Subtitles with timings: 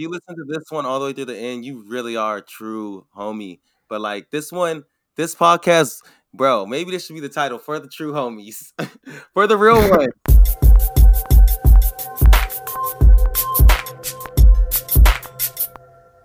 [0.00, 2.42] you listen to this one all the way to the end, you really are a
[2.42, 3.60] true homie.
[3.86, 4.84] But like this one,
[5.16, 5.98] this podcast,
[6.32, 8.72] bro, maybe this should be the title for the true homies,
[9.34, 10.08] for the real one.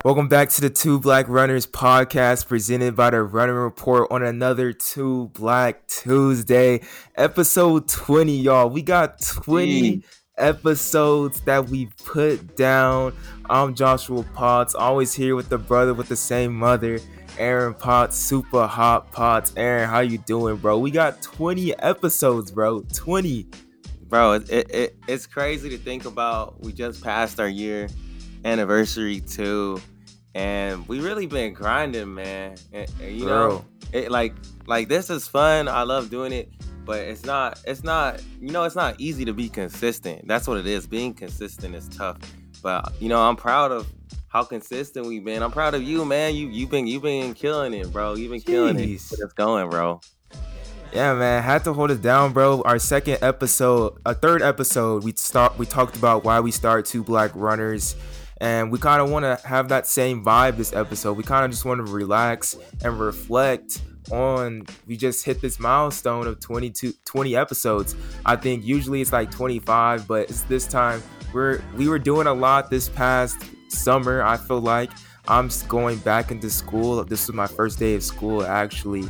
[0.05, 4.71] Welcome back to the Two Black Runners podcast presented by the Running Report on another
[4.71, 6.81] Two Black Tuesday,
[7.15, 8.69] episode 20, y'all.
[8.69, 10.01] We got 20
[10.37, 13.13] episodes that we put down.
[13.49, 16.99] I'm Joshua Potts, always here with the brother with the same mother,
[17.37, 19.53] Aaron Potts, super hot Potts.
[19.55, 20.77] Aaron, how you doing, bro?
[20.77, 22.81] We got 20 episodes, bro.
[22.93, 23.47] 20.
[24.07, 26.61] Bro, it, it, it's crazy to think about.
[26.61, 27.89] We just passed our year
[28.43, 29.81] anniversary too
[30.35, 32.57] and we really been grinding, man.
[32.73, 33.47] And, and you Bro.
[33.47, 34.35] know, it like
[34.67, 35.67] like this is fun.
[35.67, 36.51] I love doing it,
[36.85, 40.27] but it's not it's not you know it's not easy to be consistent.
[40.27, 40.87] That's what it is.
[40.87, 42.17] Being consistent is tough.
[42.61, 43.91] But you know, I'm proud of
[44.27, 45.43] how consistent we've been.
[45.43, 46.35] I'm proud of you, man.
[46.35, 48.15] You you've been you've been killing it, bro.
[48.15, 48.45] You've been Jeez.
[48.45, 48.89] killing it.
[48.89, 50.01] It's going, bro.
[50.93, 52.61] Yeah, man, had to hold it down, bro.
[52.61, 57.03] Our second episode, a third episode, we start we talked about why we start two
[57.03, 57.95] black runners
[58.37, 61.13] and we kind of want to have that same vibe this episode.
[61.17, 63.81] We kind of just want to relax and reflect
[64.11, 67.95] on we just hit this milestone of 22 20 episodes.
[68.25, 71.01] I think usually it's like 25, but it's this time
[71.33, 73.37] we're we were doing a lot this past
[73.69, 74.23] summer.
[74.23, 74.91] I feel like
[75.27, 77.03] I'm going back into school.
[77.03, 79.09] This was my first day of school actually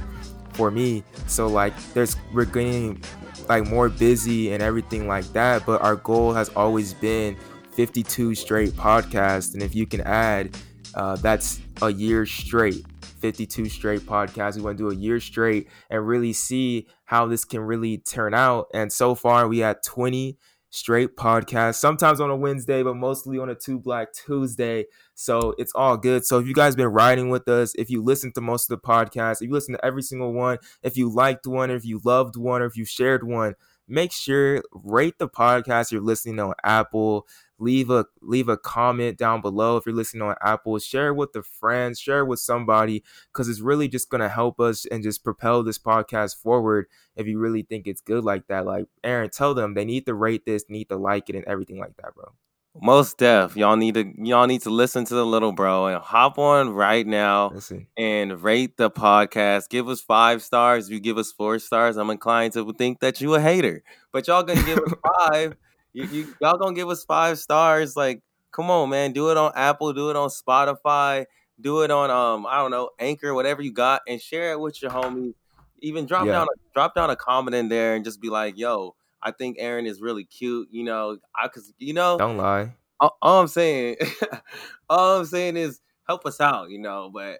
[0.54, 1.04] for me.
[1.28, 3.02] So like there's we're getting
[3.48, 7.38] like more busy and everything like that, but our goal has always been
[7.73, 9.54] 52 straight podcasts.
[9.54, 10.58] And if you can add,
[10.96, 12.86] uh, that's a year straight.
[13.26, 14.56] 52 straight podcasts.
[14.56, 18.36] We want to do a year straight and really see how this can really turn
[18.36, 18.67] out.
[18.72, 20.38] And so far, we had 20
[20.70, 24.86] straight podcasts, sometimes on a Wednesday, but mostly on a Two Black Tuesday.
[25.16, 26.23] So it's all good.
[26.23, 28.88] So if you guys been riding with us, if you listen to most of the
[28.88, 32.36] podcasts, if you listen to every single one, if you liked one, if you loved
[32.36, 33.55] one, or if you shared one,
[33.88, 37.26] make sure rate the podcast you're listening on Apple,
[37.58, 40.77] leave a leave a comment down below if you're listening on Apple.
[40.80, 44.60] Share it with a friend, share it with somebody, because it's really just gonna help
[44.60, 46.88] us and just propel this podcast forward.
[47.16, 50.14] If you really think it's good like that, like Aaron, tell them they need to
[50.14, 52.33] rate this, need to like it, and everything like that, bro.
[52.82, 53.55] Most deaf.
[53.55, 57.08] Y'all need to y'all need to listen to the little bro and hop on right
[57.08, 57.87] now listen.
[57.98, 59.70] and rate the podcast.
[59.70, 60.87] Give us five stars.
[60.87, 63.82] If you give us four stars, I'm inclined to think that you a hater.
[64.11, 64.93] But y'all gonna give us
[65.30, 65.55] five
[65.95, 67.95] you, you y'all gonna give us five stars?
[67.95, 69.14] Like, come on, man.
[69.14, 69.94] Do it on Apple.
[69.94, 71.26] Do it on Spotify.
[71.60, 74.82] Do it on um I don't know Anchor, whatever you got, and share it with
[74.82, 75.34] your homies.
[75.80, 76.34] Even drop yeah.
[76.34, 79.58] down a, drop down a comment in there and just be like, "Yo, I think
[79.60, 82.73] Aaron is really cute." You know, I cause you know, don't lie.
[83.00, 83.95] All, all I'm saying,
[84.89, 86.70] all I'm saying is help us out.
[86.70, 87.39] You know, but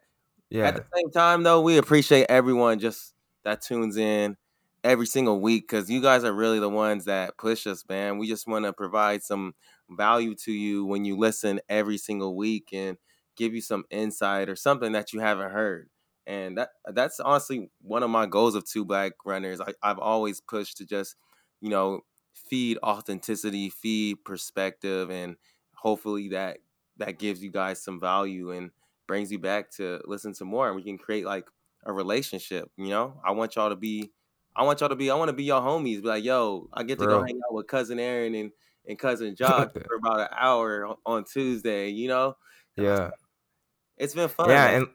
[0.50, 0.68] yeah.
[0.68, 3.14] At the same time, though, we appreciate everyone just
[3.44, 4.38] that tunes in
[4.86, 8.20] every single week because you guys are really the ones that push us, man.
[8.20, 9.56] We just want to provide some
[9.90, 12.98] value to you when you listen every single week and
[13.36, 15.90] give you some insight or something that you haven't heard.
[16.28, 19.60] And that that's honestly one of my goals of two black runners.
[19.60, 21.16] I, I've always pushed to just,
[21.62, 22.02] you know,
[22.36, 25.36] feed authenticity, feed perspective, and
[25.74, 26.60] hopefully that
[26.98, 28.72] that gives you guys some value and
[29.08, 31.48] brings you back to listen to more and we can create like
[31.86, 34.12] a relationship you know i want y'all to be
[34.56, 35.12] I want y'all to be.
[35.12, 36.02] I want to be your homies.
[36.02, 37.20] Be like, yo, I get to Bro.
[37.20, 38.52] go hang out with cousin Aaron and
[38.88, 41.90] and cousin Josh for about an hour on Tuesday.
[41.90, 42.38] You know.
[42.76, 43.12] Yeah.
[43.98, 44.50] It's been fun.
[44.50, 44.76] Yeah, man.
[44.76, 44.88] and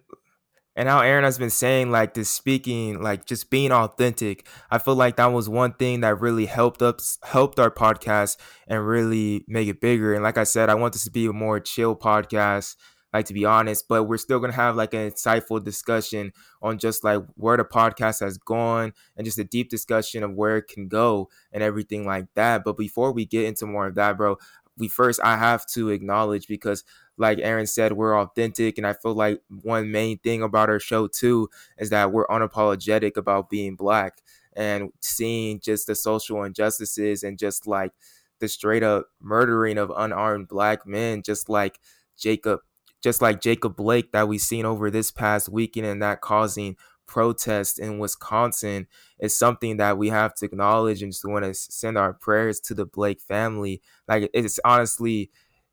[0.76, 4.47] and how Aaron has been saying like this speaking like just being authentic.
[4.70, 8.37] I feel like that was one thing that really helped us helped our podcast
[8.69, 10.15] and really make it bigger.
[10.15, 12.76] And like I said, I want this to be a more chill podcast
[13.12, 16.32] like to be honest but we're still gonna have like an insightful discussion
[16.62, 20.59] on just like where the podcast has gone and just a deep discussion of where
[20.59, 22.65] it can go and everything like that.
[22.65, 24.37] But before we get into more of that bro
[24.81, 26.82] we first i have to acknowledge because
[27.19, 31.06] like aaron said we're authentic and i feel like one main thing about our show
[31.06, 31.49] too
[31.79, 34.23] is that we're unapologetic about being black
[34.55, 37.93] and seeing just the social injustices and just like
[38.40, 41.79] the straight up murdering of unarmed black men just like
[42.17, 42.61] jacob
[43.02, 46.76] just like Jacob Blake that we've seen over this past weekend and that causing
[47.06, 48.87] protests in Wisconsin
[49.19, 52.75] is something that we have to acknowledge and just want to send our prayers to
[52.75, 53.82] the Blake family.
[54.06, 55.31] Like it's honestly,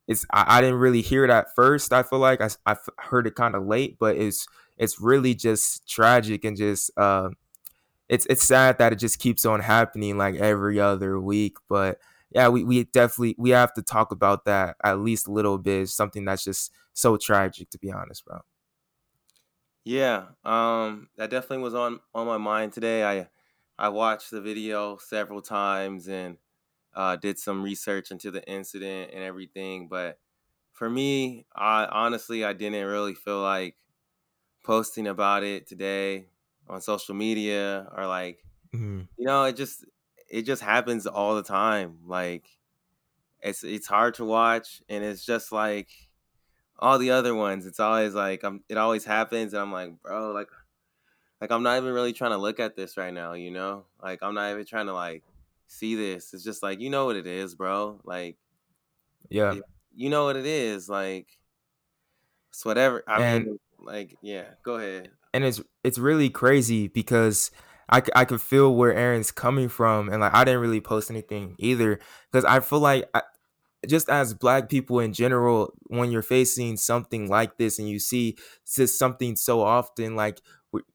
[0.07, 1.94] it's I, I didn't really hear it at first.
[1.94, 4.47] I feel like I, I heard it kind of late, but it's
[4.77, 7.30] it's really just tragic and just uh,
[8.09, 11.57] it's it's sad that it just keeps on happening like every other week.
[11.69, 12.00] But
[12.31, 15.83] yeah, we, we definitely we have to talk about that at least a little bit.
[15.83, 18.39] It's something that's just so tragic to be honest, bro.
[19.83, 23.03] Yeah, um, that definitely was on on my mind today.
[23.06, 23.29] I
[23.79, 26.38] I watched the video several times and
[26.94, 29.88] uh, did some research into the incident and everything.
[29.88, 30.19] But
[30.73, 33.75] for me, I honestly I didn't really feel like
[34.65, 36.27] posting about it today
[36.68, 38.39] on social media or like
[38.75, 39.03] mm-hmm.
[39.18, 39.85] you know it just
[40.29, 41.97] it just happens all the time.
[42.06, 42.47] Like
[43.41, 45.89] it's it's hard to watch and it's just like
[46.79, 47.65] all the other ones.
[47.65, 50.50] It's always like I'm it always happens and I'm like, bro, like
[51.41, 53.85] like I'm not even really trying to look at this right now, you know?
[54.01, 55.24] Like I'm not even trying to like
[55.68, 56.33] see this.
[56.33, 58.00] It's just like you know what it is, bro.
[58.03, 58.38] Like
[59.30, 59.56] yeah.
[59.95, 60.89] you know what it is.
[60.89, 61.27] Like
[62.50, 63.03] it's whatever.
[63.07, 65.12] I and, mean like yeah, go ahead.
[65.33, 67.51] And it's it's really crazy because
[67.89, 71.55] I, I could feel where Aaron's coming from, and like I didn't really post anything
[71.57, 71.99] either
[72.31, 73.21] because I feel like I,
[73.87, 78.37] just as black people in general, when you're facing something like this and you see
[78.75, 80.41] just something so often, like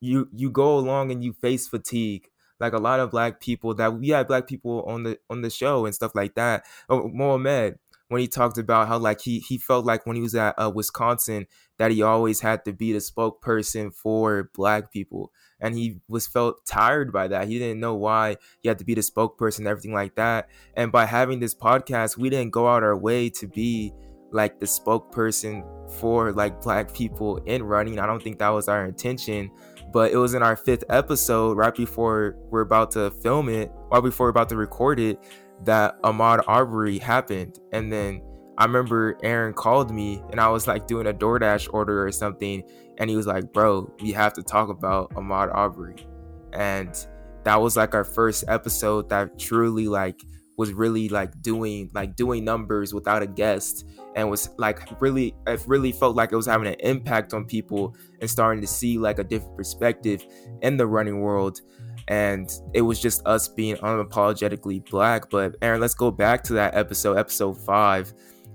[0.00, 2.28] you you go along and you face fatigue.
[2.60, 5.50] Like a lot of black people that we had black people on the on the
[5.50, 6.64] show and stuff like that.
[6.88, 7.78] Oh, Mohamed,
[8.12, 10.70] when he talked about how like he he felt like when he was at uh,
[10.73, 11.47] Wisconsin
[11.79, 15.32] that he always had to be the spokesperson for black people
[15.62, 17.49] and he was felt tired by that.
[17.49, 20.49] He didn't know why he had to be the spokesperson, everything like that.
[20.76, 23.94] And by having this podcast, we didn't go out our way to be
[24.32, 25.62] like the spokesperson
[26.00, 27.99] for like black people in running.
[27.99, 29.50] I don't think that was our intention,
[29.93, 34.03] but it was in our fifth episode, right before we're about to film it, right
[34.03, 35.19] before we're about to record it,
[35.64, 37.59] that Ahmaud Arbery happened.
[37.73, 38.23] And then
[38.59, 42.62] I remember Aaron called me and I was like doing a DoorDash order or something.
[42.99, 46.06] And he was like, Bro, we have to talk about Ahmaud Arbery.
[46.53, 46.94] And
[47.44, 50.20] that was like our first episode that truly like
[50.56, 55.62] was really like doing like doing numbers without a guest and was like really it
[55.67, 59.19] really felt like it was having an impact on people and starting to see like
[59.19, 60.25] a different perspective
[60.61, 61.61] in the running world
[62.08, 66.75] and it was just us being unapologetically black but aaron let's go back to that
[66.75, 68.12] episode episode five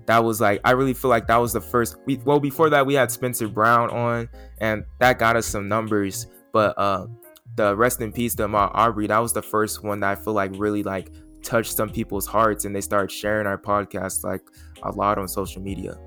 [0.08, 1.98] that was like I really feel like that was the first.
[2.06, 4.30] We, well, before that we had Spencer Brown on,
[4.60, 6.28] and that got us some numbers.
[6.54, 7.08] But uh,
[7.56, 9.08] the rest in peace to Ahmaud Arbery.
[9.08, 11.12] that was the first one that I feel like really like
[11.44, 14.42] touched some people's hearts, and they started sharing our podcast like
[14.84, 15.98] a lot on social media.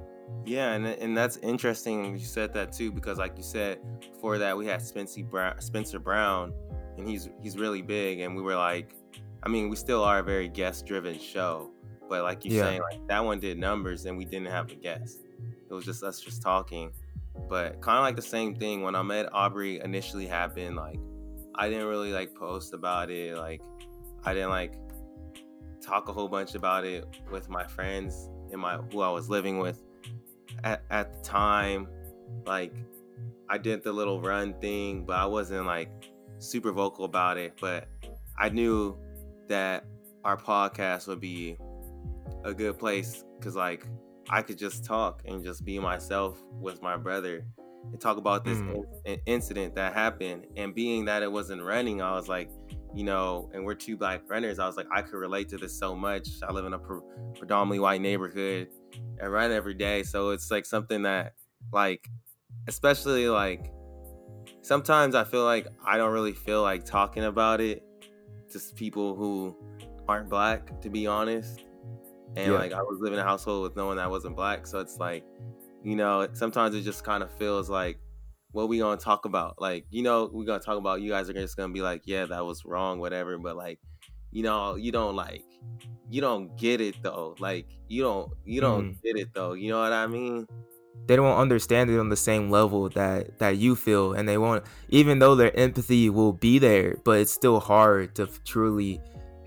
[0.46, 2.16] Yeah, and and that's interesting.
[2.16, 5.98] You said that too because, like you said before that, we had Spencer Brown, Spencer
[5.98, 6.54] Brown,
[7.00, 8.94] and he's he's really big, and we were like,
[9.42, 11.70] I mean, we still are a very guest driven show
[12.10, 12.64] but like you're yeah.
[12.64, 15.20] saying, like that one did numbers and we didn't have a guest.
[15.70, 16.90] It was just us just talking.
[17.48, 20.98] But kind of like the same thing when Ahmaud Arbery initially happened, like
[21.54, 23.36] I didn't really like post about it.
[23.36, 23.62] Like
[24.24, 24.74] I didn't like
[25.80, 29.60] talk a whole bunch about it with my friends and my who I was living
[29.60, 29.80] with
[30.64, 31.86] at, at the time.
[32.44, 32.74] Like
[33.48, 36.09] I did the little run thing, but I wasn't like
[36.40, 37.58] super vocal about it.
[37.60, 37.88] But
[38.38, 38.98] I knew
[39.48, 39.84] that
[40.24, 41.56] our podcast would be
[42.44, 43.86] a good place because like
[44.28, 47.44] I could just talk and just be myself with my brother
[47.90, 48.84] and talk about this mm.
[49.04, 50.46] in- incident that happened.
[50.56, 52.50] And being that it wasn't running, I was like,
[52.94, 54.58] you know, and we're two black runners.
[54.58, 56.28] I was like, I could relate to this so much.
[56.46, 57.00] I live in a pre-
[57.36, 58.68] predominantly white neighborhood
[59.18, 61.34] and run every day, so it's like something that,
[61.72, 62.08] like,
[62.68, 63.72] especially like,
[64.62, 67.82] sometimes I feel like I don't really feel like talking about it
[68.52, 69.56] to people who
[70.08, 71.64] aren't black, to be honest
[72.36, 72.58] and yeah.
[72.58, 74.98] like I was living in a household with no one that wasn't black, so it's
[74.98, 75.24] like,
[75.82, 77.98] you know, sometimes it just kind of feels like,
[78.52, 79.60] what we gonna talk about?
[79.60, 81.00] Like, you know, we gonna talk about.
[81.00, 83.38] You guys are just gonna be like, yeah, that was wrong, whatever.
[83.38, 83.78] But like,
[84.30, 85.44] you know, you don't like,
[86.08, 87.36] you don't get it though.
[87.38, 89.02] Like, you don't, you don't mm.
[89.02, 89.52] get it though.
[89.52, 90.46] You know what I mean?
[91.06, 94.64] They don't understand it on the same level that that you feel, and they won't.
[94.90, 99.00] Even though their empathy will be there, but it's still hard to truly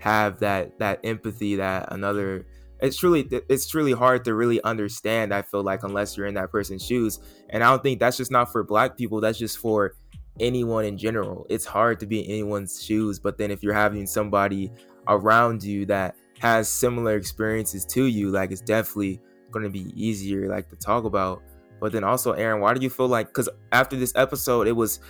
[0.04, 2.44] have that that empathy that another
[2.80, 6.50] it's truly it's truly hard to really understand i feel like unless you're in that
[6.50, 9.94] person's shoes and i don't think that's just not for black people that's just for
[10.40, 14.06] anyone in general it's hard to be in anyone's shoes but then if you're having
[14.06, 14.70] somebody
[15.08, 19.18] around you that has similar experiences to you like it's definitely
[19.54, 21.42] going to be easier like to talk about
[21.80, 25.00] but then also aaron why do you feel like because after this episode it was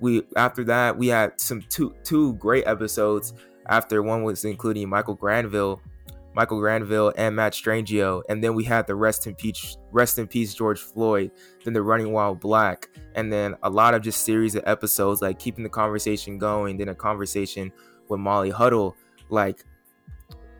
[0.00, 3.34] we after that we had some two two great episodes
[3.68, 5.80] after one was including michael granville
[6.34, 8.22] Michael Granville, and Matt Strangio.
[8.28, 11.30] And then we had the rest in peace, rest in peace George Floyd,
[11.64, 15.38] then the Running While Black, and then a lot of just series of episodes like
[15.38, 17.72] keeping the conversation going, then a conversation
[18.08, 18.96] with Molly Huddle.
[19.28, 19.64] Like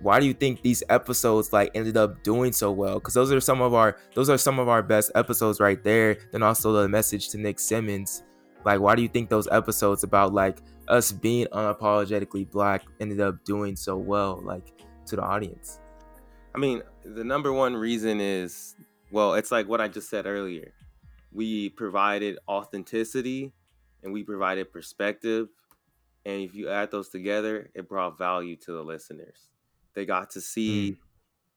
[0.03, 2.95] why do you think these episodes like ended up doing so well?
[2.95, 6.19] Because those are some of our those are some of our best episodes right there.
[6.33, 8.25] Then also the message to Nick Simmons.
[8.65, 13.45] Like, why do you think those episodes about like us being unapologetically black ended up
[13.45, 14.73] doing so well, like
[15.07, 15.81] to the audience?
[16.55, 18.75] I mean, the number one reason is
[19.13, 20.73] well, it's like what I just said earlier.
[21.31, 23.53] We provided authenticity
[24.03, 25.49] and we provided perspective.
[26.25, 29.52] And if you add those together, it brought value to the listeners.
[29.95, 30.97] They got to see mm.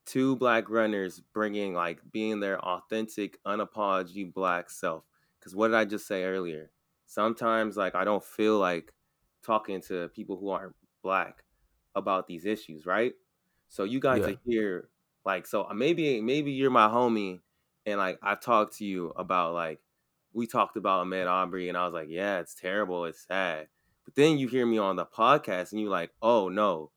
[0.06, 5.04] two black runners bringing, like, being their authentic, unapologetic black self.
[5.40, 6.72] Because what did I just say earlier?
[7.06, 8.94] Sometimes, like, I don't feel like
[9.44, 11.44] talking to people who aren't black
[11.96, 13.14] about these issues, right?
[13.70, 14.28] So you got yeah.
[14.28, 14.90] to hear,
[15.26, 17.42] like, so maybe maybe you're my homie,
[17.86, 19.80] and like I've talked to you about like
[20.34, 23.68] we talked about Ahmaud Arbery and I was like, yeah, it's terrible, it's sad.
[24.04, 26.92] But then you hear me on the podcast, and you're like, oh no,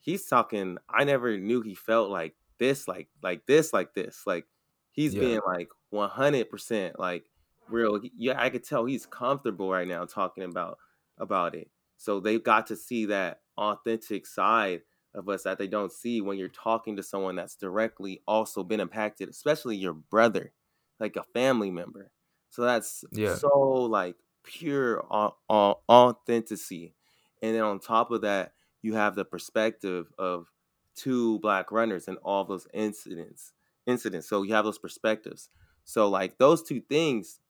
[0.00, 0.78] he's talking.
[0.88, 4.22] I never knew he felt like this, like like this, like this.
[4.26, 4.46] Like
[4.92, 5.20] he's yeah.
[5.20, 7.24] being like 100 percent like
[7.68, 8.00] real.
[8.16, 10.78] Yeah, I could tell he's comfortable right now talking about
[11.18, 11.70] about it.
[11.96, 14.82] So they've got to see that authentic side
[15.14, 18.80] of us that they don't see when you're talking to someone that's directly also been
[18.80, 20.52] impacted, especially your brother,
[20.98, 22.10] like a family member.
[22.50, 23.34] So that's yeah.
[23.34, 25.04] so like pure
[25.50, 26.94] authenticity.
[27.42, 28.52] And then on top of that,
[28.82, 30.50] you have the perspective of
[30.94, 33.52] two black runners and all those incidents.
[33.86, 34.28] Incidents.
[34.28, 35.48] So you have those perspectives.
[35.84, 37.40] So like those two things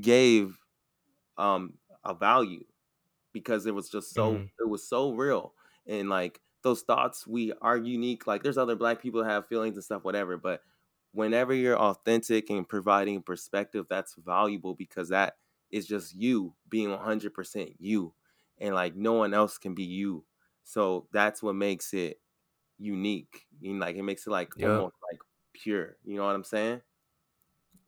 [0.00, 0.58] gave
[1.38, 2.64] um a value
[3.32, 4.48] because it was just so mm.
[4.58, 5.52] it was so real
[5.86, 9.76] and like those thoughts we are unique like there's other black people that have feelings
[9.76, 10.60] and stuff whatever but
[11.16, 15.36] whenever you're authentic and providing perspective, that's valuable because that
[15.70, 18.12] is just you being 100% you.
[18.58, 20.24] And like no one else can be you.
[20.66, 22.20] So that's what makes it
[22.78, 23.46] unique.
[23.60, 24.70] You know, like it makes it like yep.
[24.70, 25.20] almost like
[25.54, 25.96] pure.
[26.04, 26.82] You know what I'm saying?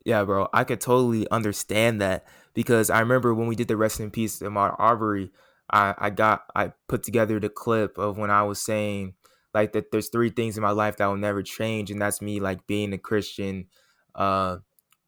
[0.04, 0.48] Yeah, bro.
[0.52, 4.40] I could totally understand that because I remember when we did the rest in peace
[4.40, 5.32] Ahmaud Arbery,
[5.70, 9.14] I, I got I put together the clip of when I was saying
[9.54, 12.40] like that there's three things in my life that will never change and that's me
[12.40, 13.66] like being a christian
[14.14, 14.58] uh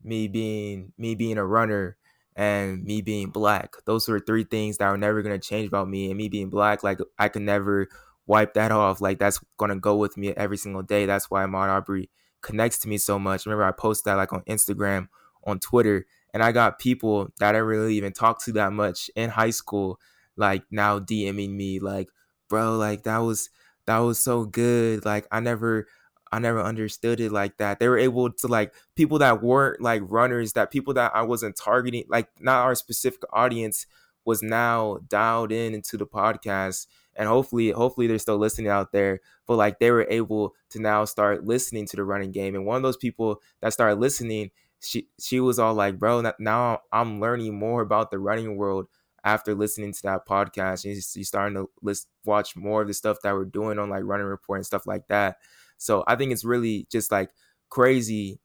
[0.02, 1.96] me being me being a runner
[2.36, 3.74] and me being black.
[3.86, 6.82] Those are three things that are never to change about me and me being black
[6.82, 7.88] like i can never
[8.26, 11.06] wipe that off like that's to go with me every single day.
[11.06, 12.10] That's why Ahmaud Arbery
[12.42, 13.46] connects to me so much.
[13.46, 15.08] Remember i posted that like on instagram
[15.44, 19.30] on twitter and i got people that i really even talked to that much in
[19.30, 19.98] high school
[20.36, 22.08] like now dming me like
[22.48, 23.50] bro like that was
[23.86, 25.04] that was so good.
[25.04, 25.88] Like I never
[26.32, 27.80] I never understood it like that.
[27.80, 31.56] They were able to like people that weren't like runners, that people that I wasn't
[31.56, 33.86] targeting, like not our specific audience
[34.24, 36.86] was now dialed in into the podcast.
[37.16, 39.20] And hopefully, hopefully they're still listening out there.
[39.46, 42.54] But like they were able to now start listening to the running game.
[42.54, 46.80] And one of those people that started listening, she she was all like, bro, now
[46.92, 48.86] I'm learning more about the running world
[49.24, 53.18] after listening to that podcast and she's starting to list, watch more of the stuff
[53.22, 55.36] that we're doing on like running report and stuff like that
[55.80, 57.30] so i think it's really just like
[57.70, 58.38] crazy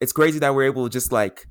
[0.00, 1.46] it's crazy that we're able to just like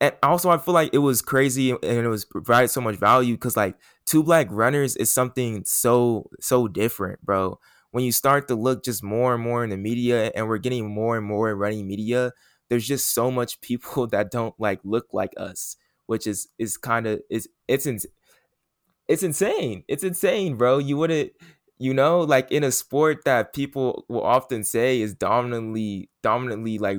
[0.00, 3.34] and also i feel like it was crazy and it was provided so much value
[3.34, 3.76] because like
[4.06, 7.58] two black runners is something so so different bro
[7.92, 10.92] when you start to look just more and more in the media and we're getting
[10.92, 12.32] more and more running media
[12.68, 15.76] there's just so much people that don't like look like us
[16.06, 17.98] which is is kind of is it's in,
[19.08, 19.84] it's insane.
[19.88, 20.78] It's insane, bro.
[20.78, 21.32] You wouldn't
[21.78, 26.98] you know like in a sport that people will often say is dominantly dominantly like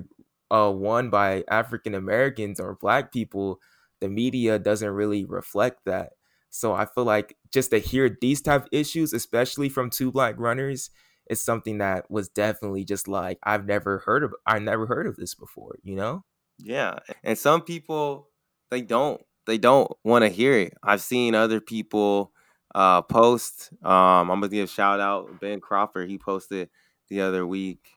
[0.52, 3.60] uh won by African Americans or black people,
[4.02, 6.12] the media doesn't really reflect that.
[6.50, 10.36] So I feel like just to hear these type of issues, especially from two black
[10.38, 10.90] runners,
[11.30, 15.16] is something that was definitely just like I've never heard of I never heard of
[15.18, 16.24] this before, you know?
[16.60, 17.00] Yeah.
[17.24, 18.30] And some people
[18.72, 20.74] they don't they don't want to hear it.
[20.84, 22.32] I've seen other people
[22.76, 23.72] uh, post.
[23.84, 26.10] Um, I'm gonna give shout out Ben Crawford.
[26.10, 26.70] He posted
[27.10, 27.88] the other week.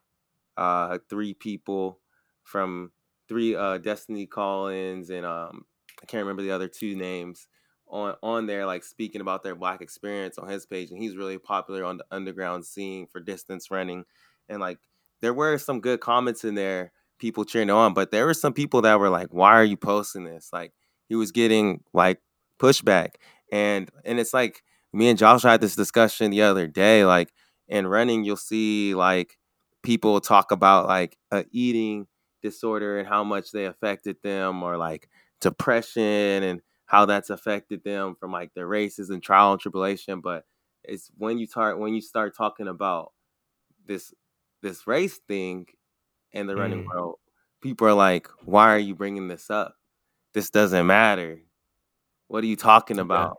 [0.57, 2.01] Uh, three people
[2.45, 2.93] from
[3.29, 5.65] three uh, Destiny Collins and um,
[6.03, 7.49] I can't remember the other two names
[7.89, 11.39] on on there, like speaking about their black experience on his page, and he's really
[11.39, 14.05] popular on the underground scene for distance running,
[14.49, 14.79] and like
[15.23, 18.83] there were some good comments in there people cheering on, but there were some people
[18.83, 20.73] that were like, "Why are you posting this?" Like
[21.09, 22.21] he was getting like
[22.61, 23.15] pushback,
[23.53, 27.05] and and it's like me and Josh had this discussion the other day.
[27.05, 27.33] Like
[27.69, 29.39] in running, you'll see like
[29.83, 32.07] people talk about like a eating
[32.43, 35.09] disorder and how much they affected them, or like
[35.41, 40.21] depression and how that's affected them from like their races and trial and tribulation.
[40.21, 40.45] But
[40.85, 43.13] it's when you start when you start talking about
[43.87, 44.13] this
[44.63, 45.67] this race thing
[46.33, 46.87] in the running mm.
[46.87, 47.17] world,
[47.61, 49.75] people are like, "Why are you bringing this up?
[50.33, 51.41] This doesn't matter.
[52.29, 53.37] What are you talking about?"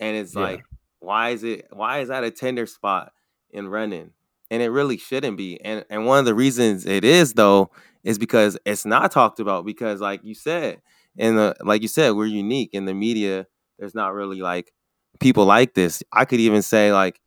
[0.00, 0.06] Yeah.
[0.08, 0.40] And it's yeah.
[0.40, 0.64] like,
[1.00, 1.66] why is it?
[1.70, 3.12] Why is that a tender spot
[3.50, 4.12] in running?
[4.50, 5.60] And it really shouldn't be.
[5.62, 7.70] And and one of the reasons it is though
[8.04, 9.64] is because it's not talked about.
[9.64, 10.80] Because like you said,
[11.16, 13.46] in the like you said, we're unique in the media.
[13.78, 14.72] There's not really like
[15.20, 16.02] people like this.
[16.12, 17.20] I could even say like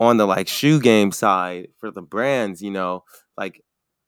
[0.00, 3.04] on the like shoe game side for the brands, you know,
[3.36, 3.62] like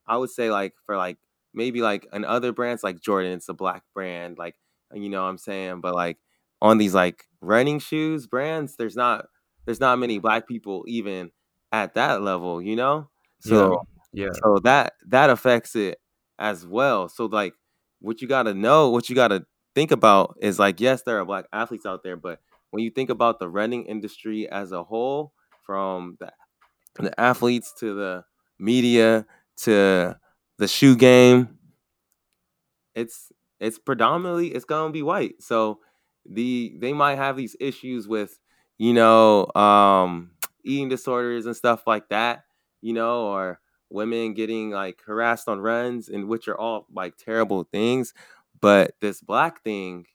[0.07, 1.19] I would say like for like
[1.55, 4.55] maybe like an other brands like Jordan, it's a black brand, like
[4.95, 6.19] you know what I'm saying, but like
[6.63, 9.27] on these like running shoes brands, there's not
[9.65, 11.31] there's not many black people even
[11.73, 13.09] at that level, you know?
[13.41, 13.83] So
[14.13, 14.31] yeah, yeah.
[14.43, 15.99] so that that affects it
[16.39, 17.09] as well.
[17.09, 17.55] So like
[18.01, 19.45] what you gotta know, what you gotta
[19.75, 23.11] think about is like, yes, there are black athletes out there, but when you think
[23.11, 25.33] about the running industry as a whole,
[25.65, 26.31] from the,
[27.01, 28.25] the athletes to the
[28.59, 29.27] media
[29.59, 30.17] to
[30.59, 31.59] the shoe game,
[32.95, 35.43] it's it's predominantly it's gonna be white.
[35.43, 35.81] So
[36.29, 38.39] the they might have these issues with
[38.79, 40.31] you know um,
[40.65, 42.45] eating disorders and stuff like that,
[42.81, 47.65] you know, or women getting like harassed on runs, and which are all like terrible
[47.65, 48.15] things.
[48.61, 50.07] But this black thing,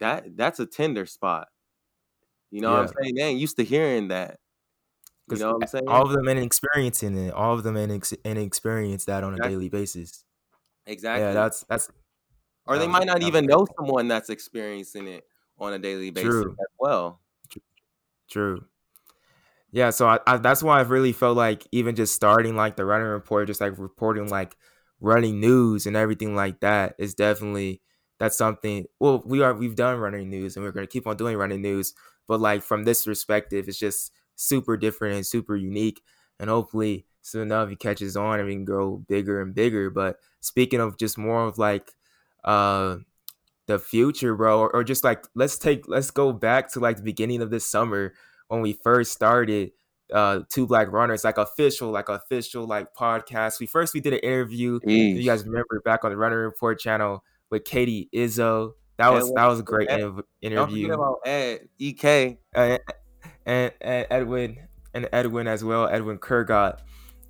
[0.00, 1.48] that that's a tender spot.
[2.50, 2.80] You know yeah.
[2.80, 3.14] what I'm saying?
[3.16, 4.38] They ain't used to hearing that.
[5.30, 5.88] You know what I'm saying?
[5.88, 7.32] All of them ain't experiencing it.
[7.32, 10.22] All of them ain't, ex- ain't experience that on a daily basis.
[10.86, 11.24] Exactly.
[11.24, 11.88] Yeah, that's that's.
[12.66, 15.24] Or they might not even know someone that's experiencing it
[15.58, 16.56] on a daily basis True.
[16.58, 17.20] as well.
[18.28, 18.64] True.
[19.70, 22.84] Yeah, so I, I, that's why I've really felt like even just starting like the
[22.84, 24.56] running report, just like reporting like
[25.00, 27.80] running news and everything like that is definitely
[28.18, 28.86] that's something.
[29.00, 31.92] Well, we are we've done running news and we're gonna keep on doing running news,
[32.28, 36.00] but like from this perspective, it's just super different and super unique.
[36.38, 39.90] And hopefully soon enough he catches on and we can grow bigger and bigger.
[39.90, 41.90] But speaking of just more of like
[42.44, 42.98] uh
[43.66, 47.02] the future, bro, or, or just like let's take let's go back to like the
[47.02, 48.14] beginning of this summer
[48.48, 49.72] when we first started
[50.12, 53.60] uh two black runners like official like official like podcast.
[53.60, 57.24] We first we did an interview you guys remember back on the runner report channel
[57.50, 58.72] with katie izzo.
[58.98, 60.02] That was that was a great Ed,
[60.42, 62.78] interview don't forget about ed ek uh,
[63.46, 64.58] and, and Edwin
[64.94, 66.78] and Edwin as well, Edwin Kurgat.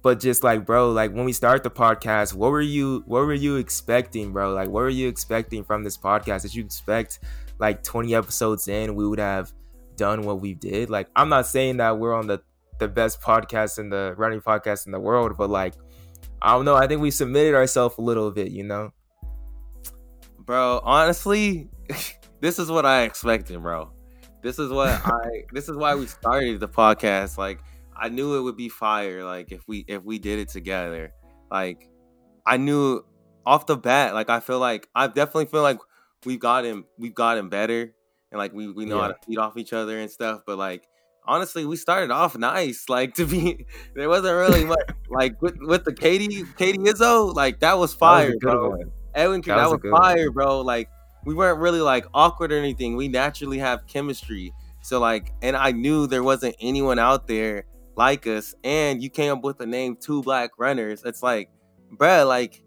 [0.05, 3.33] But just like, bro, like when we start the podcast, what were you what were
[3.33, 4.53] you expecting, bro?
[4.53, 6.43] Like what were you expecting from this podcast?
[6.43, 7.21] Did you expect
[7.59, 9.51] like 20 episodes in we would have
[9.97, 10.91] done what we did?
[10.91, 12.43] Like I'm not saying that we're on the
[12.79, 15.73] the best podcast in the running podcast in the world, but like
[16.43, 18.93] I don't know, I think we submitted ourselves a little bit, you know.
[20.39, 21.71] Bro, honestly,
[22.43, 23.91] this is what I expected, bro.
[24.43, 25.45] This is what I.
[25.51, 27.39] This is why we started the podcast.
[27.39, 27.61] Like
[27.97, 29.25] I knew it would be fire.
[29.25, 31.13] Like if we if we did it together.
[31.51, 31.89] Like
[32.47, 33.05] I knew
[33.47, 34.15] off the bat.
[34.15, 35.79] Like I feel like I definitely feel like
[36.25, 37.95] we've gotten we've gotten better
[38.31, 39.03] and like we we know yeah.
[39.03, 40.43] how to feed off each other and stuff.
[40.47, 40.89] But like
[41.27, 42.89] honestly, we started off nice.
[42.89, 47.35] Like to be, there wasn't really much like with with the Katie Katie Izzo.
[47.35, 48.71] Like that was fire, that was bro.
[48.71, 48.93] One.
[49.15, 50.35] Edwin, that, that was, was fire, one.
[50.35, 50.61] bro.
[50.61, 50.89] Like
[51.25, 52.97] we weren't really like awkward or anything.
[52.97, 54.53] We naturally have chemistry.
[54.83, 57.65] So like, and I knew there wasn't anyone out there
[57.97, 58.55] like us.
[58.65, 61.03] And you came up with the name Two Black Runners.
[61.05, 61.51] It's like,
[61.97, 62.63] bruh, like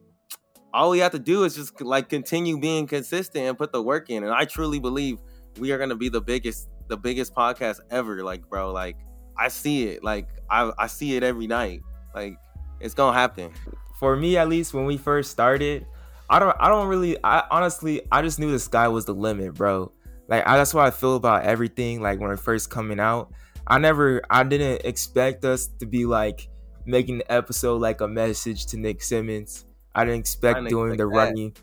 [0.74, 4.10] all we have to do is just like continue being consistent and put the work
[4.10, 4.24] in.
[4.24, 5.20] And I truly believe
[5.60, 8.24] we are gonna be the biggest, the biggest podcast ever.
[8.24, 8.98] Like, bro, like
[9.38, 10.04] I see it.
[10.04, 11.82] Like I, I see it every night.
[12.14, 12.38] Like
[12.80, 13.52] it's gonna happen.
[14.00, 15.88] For me, at least, when we first started,
[16.30, 19.54] I don't I don't really I honestly I just knew the sky was the limit,
[19.54, 19.92] bro.
[20.28, 22.02] Like I, that's why I feel about everything.
[22.02, 23.32] Like when it first coming out,
[23.68, 26.50] I never I didn't expect us to be like
[26.86, 29.66] making the episode like a message to Nick Simmons.
[29.94, 31.16] I didn't expect I didn't doing expect the that.
[31.16, 31.56] running.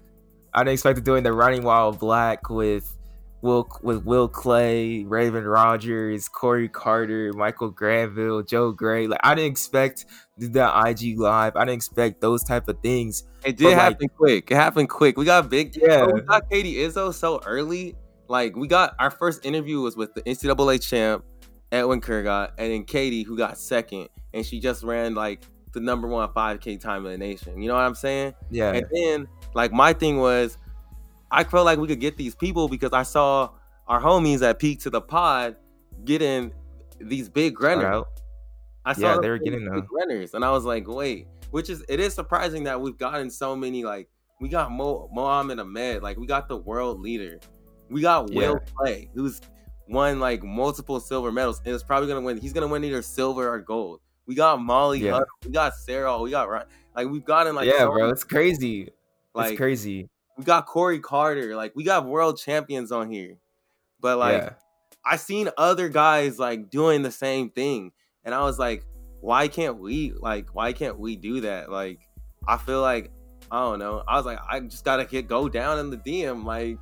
[0.53, 2.95] I didn't expect doing the running while black with
[3.41, 9.07] Will with Will Clay, Raven Rogers, Corey Carter, Michael Granville, Joe Gray.
[9.07, 10.07] Like I didn't expect
[10.39, 11.57] that IG live.
[11.57, 13.25] I didn't expect those type of things.
[13.45, 14.51] It did happen like, quick.
[14.51, 15.17] It happened quick.
[15.17, 15.77] We got big.
[15.77, 17.97] Yeah, we got Katie Izzo so early.
[18.29, 21.25] Like we got our first interview was with the NCAA champ
[21.73, 26.07] Edwin Kurgat, and then Katie who got second, and she just ran like the number
[26.09, 27.61] one 5K time in the nation.
[27.61, 28.35] You know what I'm saying?
[28.51, 28.73] Yeah.
[28.73, 30.57] And then like my thing was
[31.31, 33.51] I felt like we could get these people because I saw
[33.89, 35.57] our homies at Peak to the Pod
[36.05, 36.53] getting
[37.01, 38.05] these big runners.
[38.85, 41.85] I saw yeah, they were getting big runners, and I was like, wait, which is
[41.89, 44.09] it is surprising that we've gotten so many like
[44.41, 47.41] we got Mo Mohammed Ahmed, like we got the world leader,
[47.89, 48.39] we got yeah.
[48.39, 49.41] Will Clay, who's
[49.89, 52.39] won like multiple silver medals, and is probably gonna win.
[52.39, 54.01] He's gonna win either silver or gold.
[54.27, 55.21] We got Molly yeah.
[55.45, 56.67] We got Sarah, we got Ryan.
[56.95, 58.91] Like we've gotten like yeah, so bro, it's crazy.
[59.35, 60.09] Like it's crazy.
[60.39, 61.55] We got Corey Carter.
[61.57, 63.37] Like we got world champions on here,
[64.01, 64.51] but like yeah.
[65.05, 67.93] I seen other guys like doing the same thing,
[68.25, 68.85] and I was like,
[69.21, 70.13] why can't we?
[70.13, 71.71] Like why can't we do that?
[71.71, 72.01] Like
[72.47, 73.11] I feel like
[73.51, 74.03] I don't know.
[74.07, 76.45] I was like, I just gotta get go down in the DM.
[76.45, 76.79] Like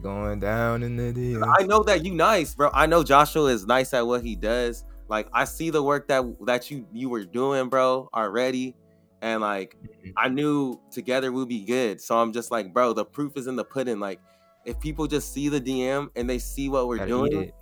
[0.00, 1.44] going down in the DM.
[1.58, 2.70] I know that you nice, bro.
[2.72, 4.84] I know Joshua is nice at what he does.
[5.08, 8.74] Like I see the work that that you you were doing, bro, already.
[9.22, 10.10] And like mm-hmm.
[10.16, 12.00] I knew together we'd be good.
[12.00, 14.00] So I'm just like, bro, the proof is in the pudding.
[14.00, 14.20] Like
[14.64, 17.52] if people just see the DM and they see what we're Gotta doing,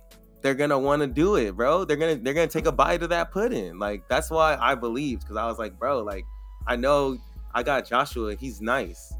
[0.41, 1.85] they're gonna want to do it, bro.
[1.85, 3.79] They're gonna they're gonna take a bite of that pudding.
[3.79, 6.25] Like that's why I believed because I was like, bro, like
[6.67, 7.17] I know
[7.53, 8.35] I got Joshua.
[8.35, 9.13] He's nice.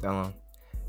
[0.00, 0.34] Tell him.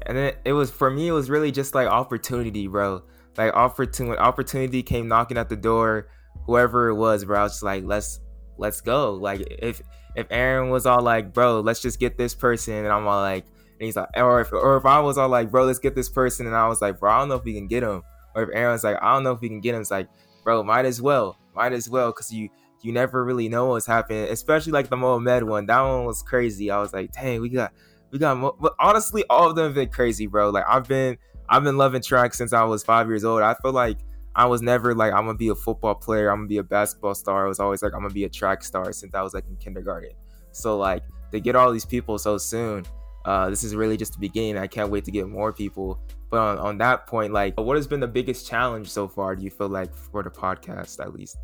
[0.07, 1.09] And then it was for me.
[1.09, 3.03] It was really just like opportunity, bro.
[3.37, 4.17] Like opportunity.
[4.17, 6.07] Opportunity came knocking at the door.
[6.45, 7.39] Whoever it was, bro.
[7.39, 8.21] I was like, let's
[8.57, 9.13] let's go.
[9.13, 9.81] Like if
[10.15, 13.45] if Aaron was all like, bro, let's just get this person, and I'm all like,
[13.45, 16.09] and he's like, or if or if I was all like, bro, let's get this
[16.09, 18.01] person, and I was like, bro, I don't know if we can get him.
[18.33, 19.81] Or if Aaron's like, I don't know if we can get him.
[19.81, 20.07] It's like,
[20.43, 22.49] bro, might as well, might as well, because you
[22.81, 25.65] you never really know what's happening, especially like the Mohamed one.
[25.65, 26.71] That one was crazy.
[26.71, 27.73] I was like, dang, we got
[28.11, 28.59] we got.
[28.59, 30.49] But honestly, all of them have been crazy, bro.
[30.49, 31.17] Like I've been
[31.49, 33.41] I've been loving track since I was five years old.
[33.41, 33.97] I feel like
[34.35, 36.29] I was never like I'm gonna be a football player.
[36.29, 37.45] I'm gonna be a basketball star.
[37.45, 39.55] I was always like I'm gonna be a track star since I was like in
[39.57, 40.11] kindergarten.
[40.51, 42.85] So like to get all these people so soon,
[43.25, 44.57] uh, this is really just the beginning.
[44.57, 45.99] I can't wait to get more people.
[46.29, 49.33] But on, on that point, like, what has been the biggest challenge so far?
[49.33, 51.37] Do you feel like for the podcast, at least?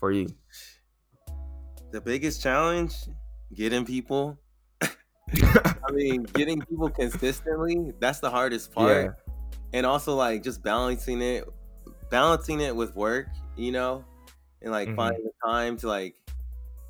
[0.00, 0.26] for you?
[1.92, 2.94] The biggest challenge,
[3.54, 4.38] getting people.
[5.34, 9.04] I mean, getting people consistently, that's the hardest part.
[9.04, 9.34] Yeah.
[9.72, 11.48] And also like just balancing it
[12.10, 14.04] balancing it with work, you know,
[14.62, 14.96] and like mm-hmm.
[14.96, 16.16] finding the time to like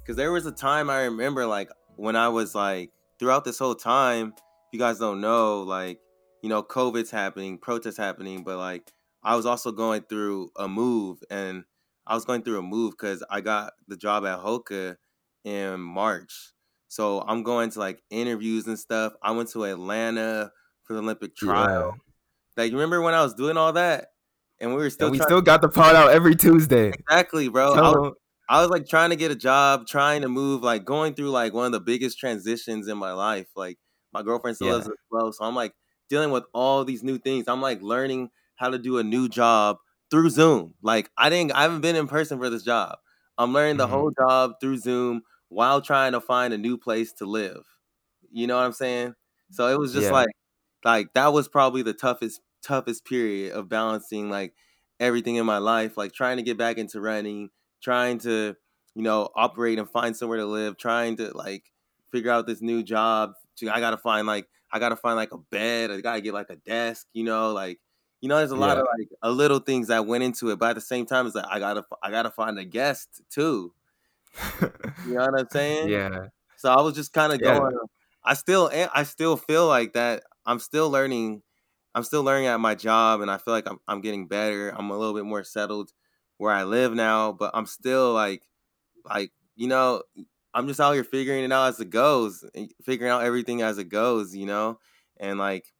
[0.06, 3.74] cuz there was a time I remember like when I was like throughout this whole
[3.74, 6.00] time, if you guys don't know like,
[6.42, 11.22] you know, COVID's happening, protests happening, but like I was also going through a move
[11.30, 11.64] and
[12.06, 14.96] I was going through a move because I got the job at Hoka
[15.44, 16.52] in March.
[16.90, 19.12] So I'm going to like interviews and stuff.
[19.22, 20.50] I went to Atlanta
[20.82, 21.94] for the Olympic trial.
[21.94, 22.64] Yeah.
[22.64, 24.08] Like, remember when I was doing all that?
[24.58, 26.88] And we were still and we still got the pod out every Tuesday.
[26.88, 27.74] Exactly, bro.
[27.74, 28.14] I was,
[28.48, 31.54] I was like trying to get a job, trying to move, like going through like
[31.54, 33.46] one of the biggest transitions in my life.
[33.54, 33.78] Like
[34.12, 34.74] my girlfriend still yeah.
[34.74, 35.32] lives as well.
[35.32, 35.72] So I'm like
[36.08, 37.44] dealing with all these new things.
[37.46, 39.76] I'm like learning how to do a new job
[40.10, 40.74] through Zoom.
[40.82, 42.98] Like I didn't I haven't been in person for this job.
[43.38, 43.94] I'm learning the mm-hmm.
[43.94, 47.64] whole job through Zoom while trying to find a new place to live.
[48.32, 49.14] You know what I'm saying?
[49.50, 50.12] So it was just yeah.
[50.12, 50.30] like
[50.84, 54.54] like that was probably the toughest toughest period of balancing like
[54.98, 57.50] everything in my life, like trying to get back into running,
[57.82, 58.54] trying to,
[58.94, 61.64] you know, operate and find somewhere to live, trying to like
[62.12, 63.32] figure out this new job.
[63.70, 66.56] I gotta find like I gotta find like a bed, I gotta get like a
[66.56, 67.80] desk, you know, like
[68.20, 68.82] you know, there's a lot yeah.
[68.82, 71.34] of like a little things that went into it, but at the same time, it's
[71.34, 73.72] like I gotta I gotta find a guest too.
[75.06, 75.88] you know what I'm saying?
[75.88, 76.26] Yeah.
[76.56, 77.58] So I was just kind of yeah.
[77.58, 77.76] going.
[78.24, 80.22] I still I still feel like that.
[80.44, 81.42] I'm still learning.
[81.94, 84.70] I'm still learning at my job, and I feel like I'm I'm getting better.
[84.70, 85.92] I'm a little bit more settled
[86.36, 88.42] where I live now, but I'm still like
[89.04, 90.02] like you know
[90.52, 93.78] I'm just out here figuring it out as it goes, eh, figuring out everything as
[93.78, 94.78] it goes, you know,
[95.18, 95.72] and like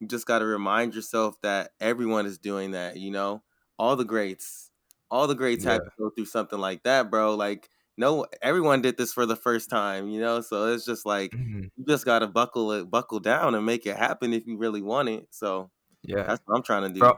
[0.00, 3.42] you just got to remind yourself that everyone is doing that, you know?
[3.78, 4.70] All the greats,
[5.10, 5.74] all the greats yeah.
[5.74, 7.34] had to go through something like that, bro.
[7.34, 10.40] Like, no, everyone did this for the first time, you know?
[10.40, 11.64] So it's just like, mm-hmm.
[11.76, 14.80] you just got to buckle it, buckle down and make it happen if you really
[14.80, 15.26] want it.
[15.30, 15.70] So,
[16.02, 17.00] yeah, that's what I'm trying to do.
[17.00, 17.14] Bro,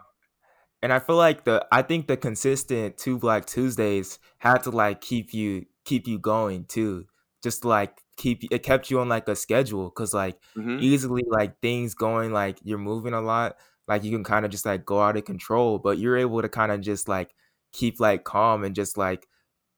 [0.82, 5.02] and I feel like the, I think the consistent two Black Tuesdays had to like
[5.02, 7.04] keep you, keep you going too.
[7.42, 10.78] Just like keep it kept you on like a schedule because like mm-hmm.
[10.80, 13.56] easily like things going like you're moving a lot
[13.88, 16.48] like you can kind of just like go out of control but you're able to
[16.48, 17.34] kind of just like
[17.72, 19.26] keep like calm and just like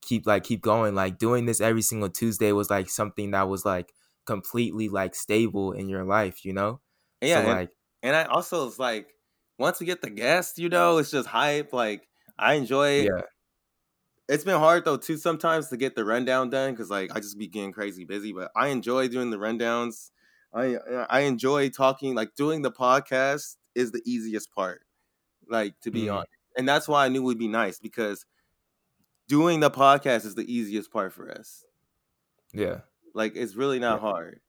[0.02, 3.64] keep like keep going like doing this every single tuesday was like something that was
[3.64, 3.92] like
[4.26, 6.80] completely like stable in your life you know
[7.20, 7.70] yeah so, and, like
[8.02, 9.08] and i also it's like
[9.58, 13.22] once we get the guests you know it's just hype like i enjoy yeah
[14.28, 17.38] it's been hard though too sometimes to get the rundown done because like I just
[17.38, 18.32] be getting crazy busy.
[18.32, 20.10] But I enjoy doing the rundowns.
[20.54, 20.76] I
[21.10, 22.14] I enjoy talking.
[22.14, 24.82] Like doing the podcast is the easiest part.
[25.48, 26.14] Like to be mm.
[26.14, 28.24] honest, and that's why I knew it would be nice because
[29.28, 31.64] doing the podcast is the easiest part for us.
[32.52, 32.80] Yeah,
[33.14, 34.08] like it's really not yeah.
[34.08, 34.40] hard.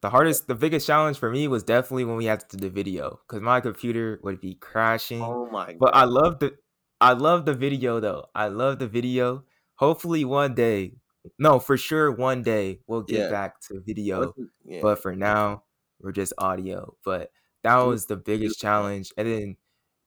[0.00, 2.70] The hardest, the biggest challenge for me was definitely when we had to do the
[2.70, 5.22] video because my computer would be crashing.
[5.22, 5.76] Oh my!
[5.78, 5.94] But God.
[5.94, 6.56] I love the
[7.02, 8.26] I love the video though.
[8.32, 9.44] I love the video.
[9.74, 10.94] hopefully one day,
[11.38, 13.28] no, for sure one day we'll get yeah.
[13.28, 14.32] back to video.
[14.64, 14.78] Yeah.
[14.80, 15.64] But for now,
[16.00, 16.94] we're just audio.
[17.04, 17.32] But
[17.64, 19.10] that was the biggest challenge.
[19.16, 19.56] And then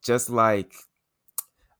[0.05, 0.73] just like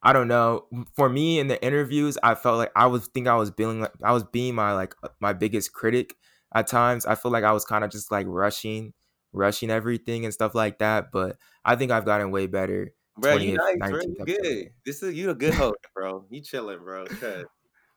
[0.05, 0.67] I don't know.
[0.95, 3.91] For me in the interviews, I felt like I was think I was being like
[4.03, 6.15] I was being my like uh, my biggest critic
[6.53, 7.07] at times.
[7.07, 8.93] I feel like I was kind of just like rushing,
[9.33, 11.11] rushing everything and stuff like that.
[11.11, 12.93] But I think I've gotten way better.
[13.17, 14.01] Bro, you nice, bro.
[14.01, 14.69] You good.
[14.85, 16.25] This is you a good host, bro.
[16.29, 17.05] You chilling, bro.
[17.05, 17.45] Trust.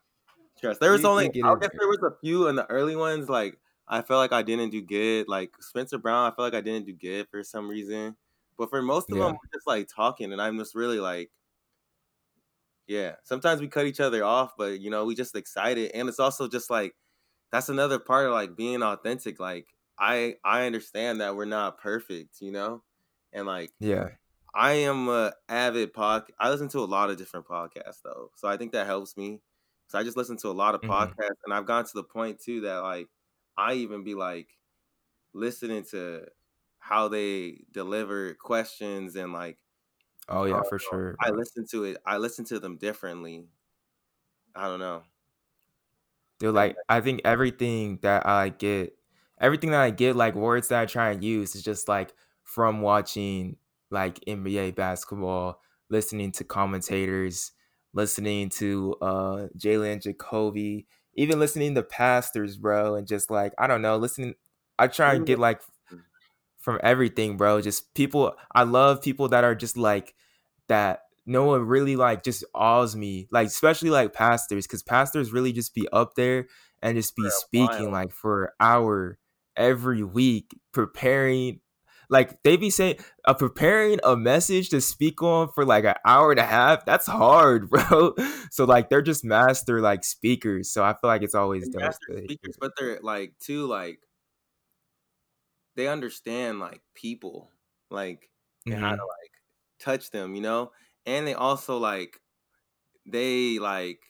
[0.61, 0.81] Trust.
[0.81, 3.29] There was you, only I guess there was a few in the early ones.
[3.29, 5.29] Like I felt like I didn't do good.
[5.29, 8.17] Like Spencer Brown, I felt like I didn't do good for some reason.
[8.57, 9.27] But for most of yeah.
[9.27, 11.31] them, just like talking, and I'm just really like
[12.89, 13.17] yeah.
[13.23, 15.93] Sometimes we cut each other off, but you know, we just excited.
[15.95, 16.95] And it's also just like
[17.53, 19.39] that's another part of like being authentic.
[19.39, 19.67] Like
[19.99, 22.83] I I understand that we're not perfect, you know?
[23.33, 24.09] And like Yeah.
[24.55, 28.31] I am a avid pod I listen to a lot of different podcasts though.
[28.37, 29.43] So I think that helps me.
[29.89, 30.91] So I just listen to a lot of mm-hmm.
[30.91, 33.09] podcasts and I've gone to the point too that like
[33.59, 34.49] I even be like
[35.35, 36.27] listening to
[36.79, 39.59] how they deliver questions and like
[40.29, 41.17] Oh yeah, for sure.
[41.21, 41.97] I listen to it.
[42.05, 43.47] I listen to them differently.
[44.55, 45.03] I don't know.
[46.39, 48.97] Dude, like I think everything that I get,
[49.41, 52.15] everything that I get, like words that I try and use, is just like
[52.45, 53.57] from watching
[53.91, 55.61] like NBA basketball,
[55.91, 57.53] listening to commentators,
[57.95, 63.83] listening to uh Jalen Jacoby, even listening to pastors, bro, and just like I don't
[63.83, 64.35] know, listening.
[64.79, 65.61] I try and get like
[66.59, 67.61] from everything, bro.
[67.61, 68.35] Just people.
[68.55, 70.15] I love people that are just like
[70.69, 71.03] that.
[71.27, 75.75] No one really like just awes me, like especially like pastors, because pastors really just
[75.75, 76.47] be up there
[76.83, 79.19] and just be speaking like for an hour
[79.57, 81.61] every week, preparing
[82.11, 86.31] like they be saying uh, preparing a message to speak on for like an hour
[86.31, 88.15] and a half that's hard bro
[88.51, 91.93] so like they're just master like speakers so i feel like it's always dope
[92.25, 94.01] speakers but they're like too like
[95.79, 97.53] they understand like people,
[97.89, 98.29] like
[98.67, 98.73] mm-hmm.
[98.73, 99.03] and how to mm-hmm.
[99.03, 99.31] like
[99.79, 100.73] touch them, you know?
[101.07, 102.21] And they also like
[103.07, 104.01] they like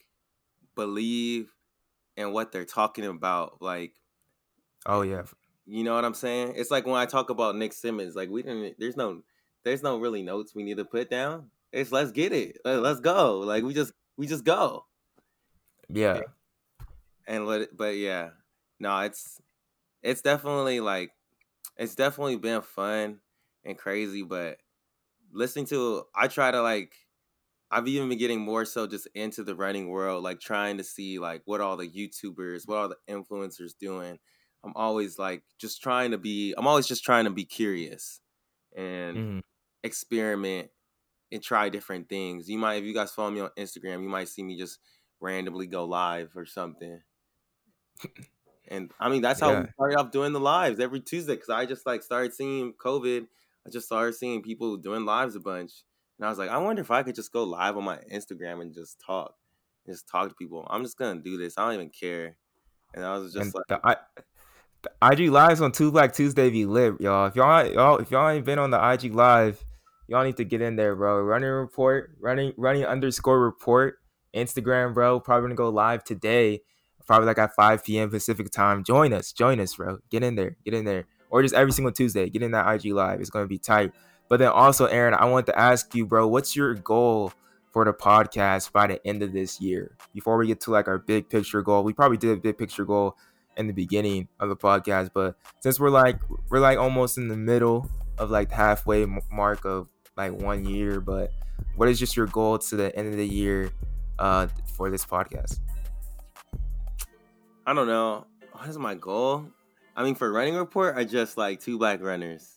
[0.74, 1.52] believe
[2.16, 3.60] in what they're talking about.
[3.60, 3.92] Like
[4.86, 5.24] Oh yeah.
[5.66, 6.54] You know what I'm saying?
[6.56, 9.20] It's like when I talk about Nick Simmons, like we didn't there's no
[9.62, 11.50] there's no really notes we need to put down.
[11.70, 12.56] It's let's get it.
[12.64, 13.40] Let's go.
[13.40, 14.86] Like we just we just go.
[15.90, 16.22] Yeah.
[17.26, 18.30] And let it, but yeah.
[18.80, 19.38] No, it's
[20.02, 21.10] it's definitely like
[21.78, 23.20] it's definitely been fun
[23.64, 24.58] and crazy, but
[25.32, 26.94] listening to I try to like
[27.70, 31.18] I've even been getting more so just into the running world, like trying to see
[31.18, 34.18] like what all the YouTubers, what all the influencers doing.
[34.64, 38.20] I'm always like just trying to be I'm always just trying to be curious
[38.76, 39.38] and mm-hmm.
[39.84, 40.70] experiment
[41.30, 42.48] and try different things.
[42.48, 44.78] You might if you guys follow me on Instagram, you might see me just
[45.20, 47.00] randomly go live or something.
[48.70, 49.60] And I mean, that's how yeah.
[49.60, 53.26] we started off doing the lives every Tuesday because I just like started seeing COVID.
[53.66, 55.72] I just started seeing people doing lives a bunch.
[56.18, 58.60] And I was like, I wonder if I could just go live on my Instagram
[58.60, 59.34] and just talk,
[59.86, 60.66] just talk to people.
[60.68, 61.56] I'm just gonna do this.
[61.56, 62.36] I don't even care.
[62.94, 63.96] And I was just and like, the, I,
[64.82, 67.26] the IG lives on Two Black Tuesday be lit, y'all.
[67.26, 69.64] If y'all, y'all, if y'all ain't been on the IG live,
[70.08, 71.20] y'all need to get in there, bro.
[71.20, 73.98] Running report, running, running underscore report,
[74.34, 75.20] Instagram, bro.
[75.20, 76.62] Probably gonna go live today
[77.08, 78.10] probably like at 5 p.m.
[78.10, 78.84] Pacific time.
[78.84, 79.98] Join us, join us, bro.
[80.10, 81.06] Get in there, get in there.
[81.30, 83.20] Or just every single Tuesday, get in that IG live.
[83.20, 83.92] It's gonna be tight.
[84.28, 87.32] But then also, Aaron, I want to ask you, bro, what's your goal
[87.72, 89.96] for the podcast by the end of this year?
[90.14, 92.84] Before we get to like our big picture goal, we probably did a big picture
[92.84, 93.16] goal
[93.56, 97.36] in the beginning of the podcast, but since we're like we're like almost in the
[97.36, 101.32] middle of like halfway mark of like one year, but
[101.76, 103.70] what is just your goal to the end of the year
[104.18, 105.58] uh, for this podcast?
[107.68, 108.24] I don't know.
[108.52, 109.44] What is my goal?
[109.94, 112.56] I mean, for running report, I just like two black runners.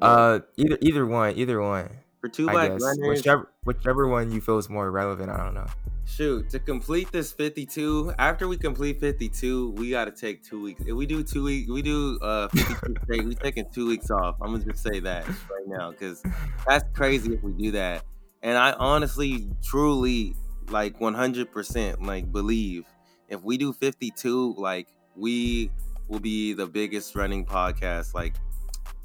[0.00, 1.90] Uh, either either one, either one.
[2.22, 5.28] For two black runners, whichever whichever one you feel is more relevant.
[5.28, 5.66] I don't know.
[6.06, 10.80] Shoot, to complete this 52, after we complete 52, we got to take two weeks.
[10.86, 14.36] If we do two weeks, we do uh 52 straight, we taking two weeks off.
[14.40, 16.22] I'm gonna just say that right now because
[16.66, 18.02] that's crazy if we do that.
[18.42, 20.34] And I honestly, truly,
[20.70, 22.86] like 100%, like believe
[23.28, 25.70] if we do 52, like we
[26.08, 28.34] will be the biggest running podcast like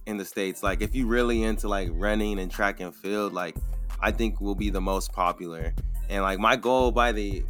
[0.05, 0.63] in the states.
[0.63, 3.55] Like if you really into like running and track and field, like
[3.99, 5.73] I think we'll be the most popular.
[6.09, 7.43] And like my goal by the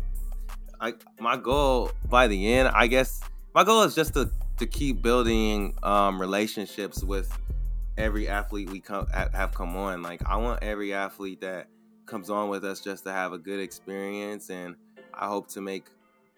[0.80, 3.22] I my goal by the end, I guess
[3.54, 7.36] my goal is just to to keep building um relationships with
[7.98, 10.02] every athlete we come have come on.
[10.02, 11.68] Like I want every athlete that
[12.06, 14.76] comes on with us just to have a good experience, and
[15.14, 15.86] I hope to make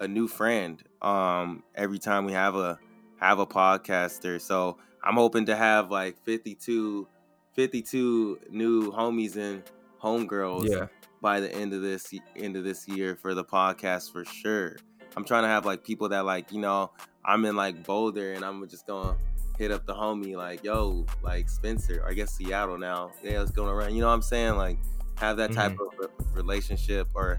[0.03, 2.79] a new friend um, every time we have a
[3.17, 4.39] have a podcaster.
[4.39, 7.07] So I'm hoping to have like 52,
[7.55, 9.63] 52 new homies and
[10.01, 10.87] homegirls yeah.
[11.21, 14.75] by the end of this end of this year for the podcast for sure.
[15.15, 16.91] I'm trying to have like people that like you know
[17.25, 19.15] I'm in like Boulder and I'm just gonna
[19.57, 23.69] hit up the homie like yo like Spencer I guess Seattle now yeah it's going
[23.69, 24.79] around you know what I'm saying like
[25.17, 26.03] have that type mm-hmm.
[26.03, 27.37] of relationship or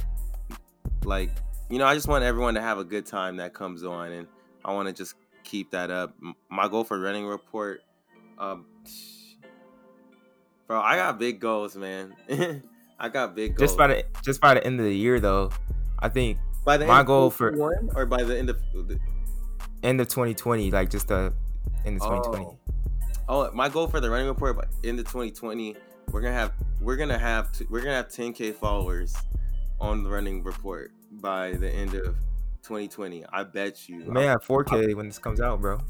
[1.05, 1.31] like
[1.71, 4.29] you know I just want everyone to have a good time that comes on and
[4.65, 6.15] I want to just keep that up
[6.51, 7.83] my goal for running report
[8.39, 8.67] um
[10.67, 12.15] bro I got big goals man
[12.99, 15.51] I got big goals just by the just by the end of the year though
[15.99, 17.55] I think by the my goal for
[17.95, 18.99] or by the end of the
[19.85, 21.33] end of 2020, like just the
[21.85, 22.45] end of 2020.
[22.45, 22.59] Oh.
[23.29, 25.77] oh, my goal for the running report by end of 2020,
[26.11, 29.15] we're gonna have we're gonna have we're gonna have 10k followers
[29.81, 32.17] on the running report by the end of
[32.63, 33.25] 2020.
[33.33, 34.05] I bet you.
[34.05, 35.81] We may have 4k I, when this comes out, bro.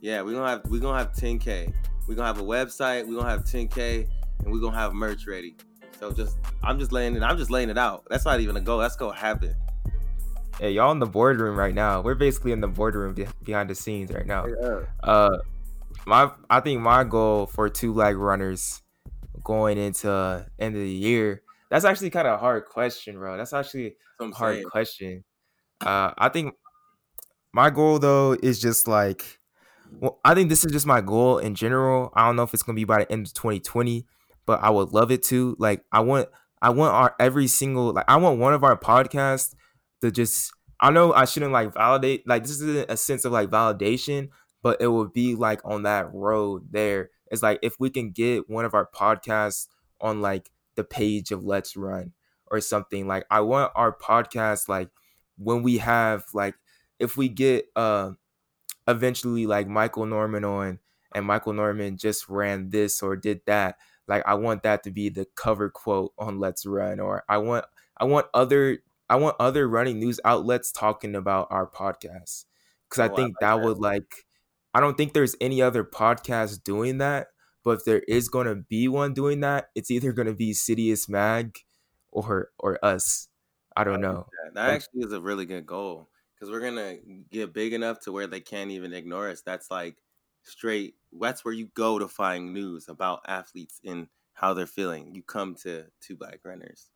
[0.00, 1.72] Yeah, we're gonna have we're gonna have 10k.
[2.06, 3.06] We're gonna have a website.
[3.06, 4.08] We're gonna have 10k,
[4.44, 5.56] and we're gonna have merch ready.
[5.98, 7.22] So just I'm just laying it.
[7.22, 8.04] I'm just laying it out.
[8.08, 8.78] That's not even a goal.
[8.78, 9.54] That's gonna happen.
[10.58, 12.00] Hey, y'all in the boardroom right now.
[12.00, 14.46] We're basically in the boardroom be- behind the scenes right now.
[14.46, 14.80] Yeah.
[15.02, 15.38] Uh,
[16.06, 18.82] my I think my goal for Two Black Runners
[19.44, 21.42] going into end of the year.
[21.70, 23.36] That's actually kind of a hard question, bro.
[23.36, 24.68] That's actually a hard saying.
[24.70, 25.24] question.
[25.80, 26.54] Uh, I think
[27.52, 29.38] my goal though is just like,
[30.00, 32.12] well, I think this is just my goal in general.
[32.14, 34.06] I don't know if it's gonna be by the end of 2020,
[34.46, 35.56] but I would love it to.
[35.58, 36.28] Like, I want,
[36.60, 39.54] I want our every single like, I want one of our podcasts
[40.00, 43.50] to just I know I shouldn't like validate like this isn't a sense of like
[43.50, 44.30] validation,
[44.62, 47.10] but it would be like on that road there.
[47.30, 49.66] It's like if we can get one of our podcasts
[50.00, 52.12] on like the page of Let's Run
[52.50, 53.06] or something.
[53.06, 54.90] Like I want our podcast like
[55.38, 56.54] when we have like
[56.98, 58.12] if we get uh
[58.88, 60.78] eventually like Michael Norman on
[61.14, 63.76] and Michael Norman just ran this or did that.
[64.08, 67.64] Like I want that to be the cover quote on Let's Run or I want
[67.96, 68.78] I want other
[69.08, 72.44] I want other running news outlets talking about our podcast
[72.88, 74.26] because I oh, think I like that, that would like.
[74.72, 77.26] I don't think there's any other podcast doing that,
[77.64, 80.52] but if there is going to be one doing that, it's either going to be
[80.52, 81.58] Citius Mag
[82.10, 83.28] or or us.
[83.76, 84.26] I don't know.
[84.44, 86.96] That, that actually is a really good goal because we're gonna
[87.30, 89.42] get big enough to where they can't even ignore us.
[89.42, 89.96] That's like
[90.42, 90.94] straight.
[91.12, 95.14] That's where you go to find news about athletes and how they're feeling.
[95.14, 96.88] You come to Two Black Runners.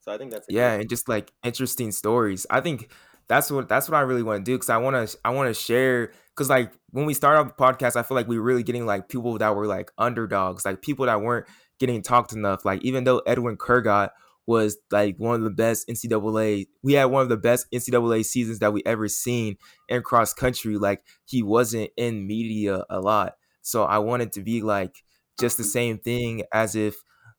[0.00, 2.46] So I think that's yeah, and just like interesting stories.
[2.50, 2.90] I think
[3.28, 5.48] that's what that's what I really want to do because I want to I want
[5.48, 8.62] to share because like when we started the podcast, I feel like we were really
[8.62, 11.46] getting like people that were like underdogs, like people that weren't
[11.78, 12.64] getting talked enough.
[12.64, 14.10] Like even though Edwin Kurgat
[14.46, 18.58] was like one of the best NCAA, we had one of the best NCAA seasons
[18.60, 19.56] that we ever seen
[19.88, 20.76] in cross country.
[20.76, 25.02] Like he wasn't in media a lot, so I wanted to be like
[25.38, 26.96] just the same thing as if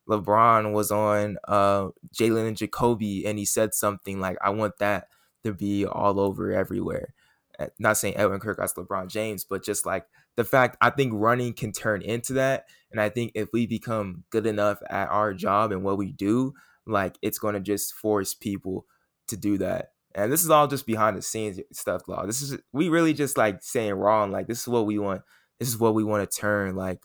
[0.10, 5.08] LeBron was on uh, Jalen and Jacoby, and he said something like, "I want that
[5.43, 7.13] to be all over everywhere."
[7.59, 11.13] Eh, not saying Edwin Kurgat as LeBron James, but just like the fact I think
[11.15, 15.33] running can turn into that, and I think if we become good enough at our
[15.33, 16.53] job and what we do,
[16.85, 18.85] like it's going to just force people
[19.27, 19.91] to do that.
[20.15, 22.25] And this is all just behind the scenes stuff, Law.
[22.25, 24.31] This is we really just like saying wrong.
[24.31, 25.21] Like this is what we want.
[25.59, 26.99] This is what we want to turn like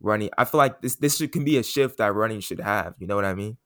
[0.00, 0.30] running.
[0.36, 2.94] I feel like this this should, can be a shift that running should have.
[2.98, 3.56] You know what I mean?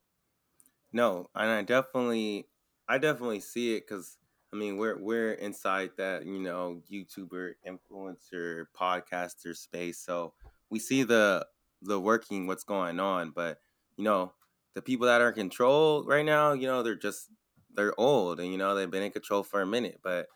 [0.92, 2.46] No, and I definitely,
[2.88, 4.16] I definitely see it because
[4.54, 10.32] I mean we're we're inside that you know YouTuber, influencer, podcaster space, so
[10.70, 11.44] we see the
[11.82, 13.58] the working what's going on, but
[13.96, 14.32] you know
[14.74, 17.30] the people that are in control right now, you know they're just
[17.74, 20.28] they're old and you know they've been in control for a minute, but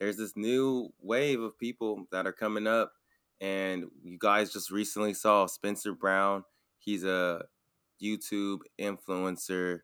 [0.00, 2.92] there's this new wave of people that are coming up
[3.40, 6.44] and you guys just recently saw Spencer Brown.
[6.78, 7.44] He's a
[8.02, 9.80] YouTube influencer.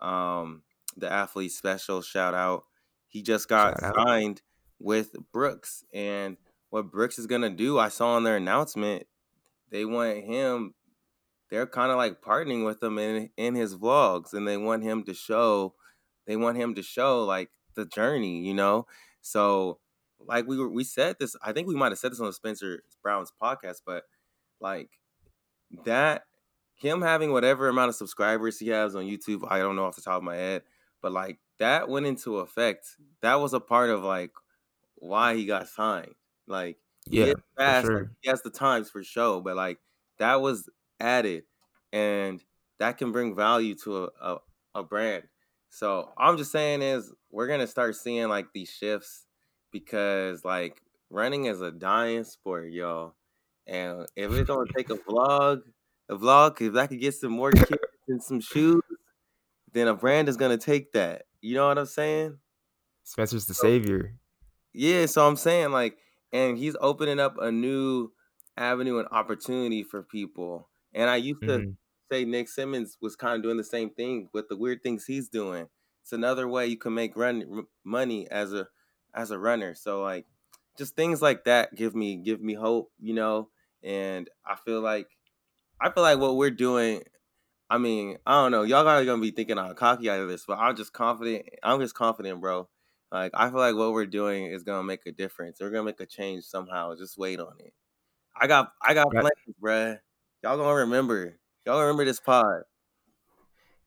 [0.00, 0.62] Um,
[0.96, 2.64] the athlete special shout out.
[3.08, 4.42] He just got shout signed out.
[4.78, 6.36] with Brooks, and
[6.70, 9.06] what Brooks is gonna do, I saw on their announcement,
[9.70, 10.74] they want him.
[11.50, 15.04] They're kind of like partnering with him in in his vlogs, and they want him
[15.04, 15.74] to show.
[16.26, 18.86] They want him to show like the journey, you know.
[19.22, 19.80] So
[20.26, 22.32] like we were we said this i think we might have said this on the
[22.32, 24.04] spencer brown's podcast but
[24.60, 24.90] like
[25.84, 26.22] that
[26.74, 30.02] him having whatever amount of subscribers he has on youtube i don't know off the
[30.02, 30.62] top of my head
[31.02, 32.86] but like that went into effect
[33.22, 34.32] that was a part of like
[34.96, 36.14] why he got signed
[36.46, 36.76] like
[37.08, 38.00] yeah fast sure.
[38.00, 39.78] like, he has the times for show but like
[40.18, 40.68] that was
[41.00, 41.44] added
[41.92, 42.42] and
[42.78, 44.38] that can bring value to a, a,
[44.76, 45.24] a brand.
[45.70, 49.26] So I'm just saying is we're gonna start seeing like these shifts
[49.72, 50.80] because like
[51.10, 53.14] running is a dying sport, y'all.
[53.66, 55.62] And if it's gonna take a vlog,
[56.08, 57.78] a vlog, if I could get some more kids
[58.08, 58.82] and some shoes,
[59.72, 61.22] then a brand is gonna take that.
[61.40, 62.38] You know what I'm saying?
[63.04, 64.14] Spencer's the savior.
[64.72, 65.96] Yeah, so I'm saying like,
[66.32, 68.10] and he's opening up a new
[68.56, 70.68] avenue and opportunity for people.
[70.94, 71.70] And I used to mm-hmm.
[72.10, 75.28] say Nick Symmonds was kind of doing the same thing with the weird things he's
[75.28, 75.68] doing.
[76.02, 78.68] It's another way you can make run money as a
[79.14, 79.74] as a runner.
[79.74, 80.26] So like,
[80.76, 83.48] just things like that give me give me hope, you know.
[83.82, 85.08] And I feel like
[85.80, 87.02] I feel like what we're doing.
[87.70, 88.62] I mean, I don't know.
[88.62, 91.46] Y'all are gonna be thinking I'm cocky out of this, but I'm just confident.
[91.62, 92.68] I'm just confident, bro.
[93.12, 95.58] Like I feel like what we're doing is gonna make a difference.
[95.60, 96.94] We're gonna make a change somehow.
[96.96, 97.72] Just wait on it.
[98.38, 99.28] I got I got plans,
[99.62, 99.98] bruh.
[100.42, 101.38] Y'all gonna remember.
[101.66, 102.62] Y'all remember this pod.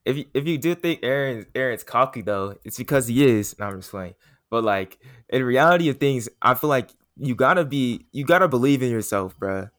[0.04, 3.58] If you, if you do think Aaron Aaron's cocky though, it's because he is.
[3.58, 4.14] No, I'm just playing.
[4.50, 8.82] But like in reality of things, I feel like you gotta be you gotta believe
[8.82, 9.70] in yourself, bruh.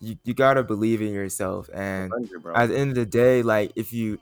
[0.00, 2.12] You you gotta believe in yourself, and
[2.54, 4.18] at the end of the day, like if you,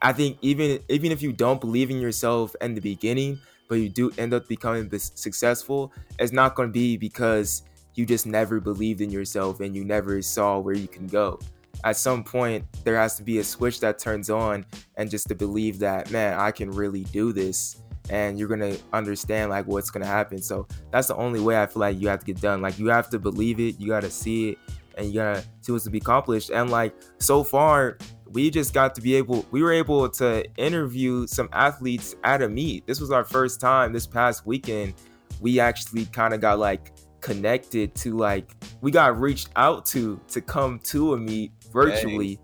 [0.00, 3.90] I think even even if you don't believe in yourself in the beginning, but you
[3.90, 7.62] do end up becoming successful, it's not gonna be because
[7.94, 11.38] you just never believed in yourself and you never saw where you can go.
[11.84, 14.64] At some point, there has to be a switch that turns on,
[14.96, 17.76] and just to believe that, man, I can really do this.
[18.08, 20.42] And you're gonna understand like what's gonna happen.
[20.42, 22.60] So that's the only way I feel like you have to get done.
[22.60, 24.58] Like you have to believe it, you gotta see it,
[24.96, 26.50] and you gotta see what's to be accomplished.
[26.50, 27.98] And like so far,
[28.30, 32.48] we just got to be able we were able to interview some athletes at a
[32.48, 32.86] meet.
[32.86, 34.94] This was our first time this past weekend.
[35.40, 40.40] We actually kind of got like connected to like we got reached out to to
[40.40, 42.38] come to a meet virtually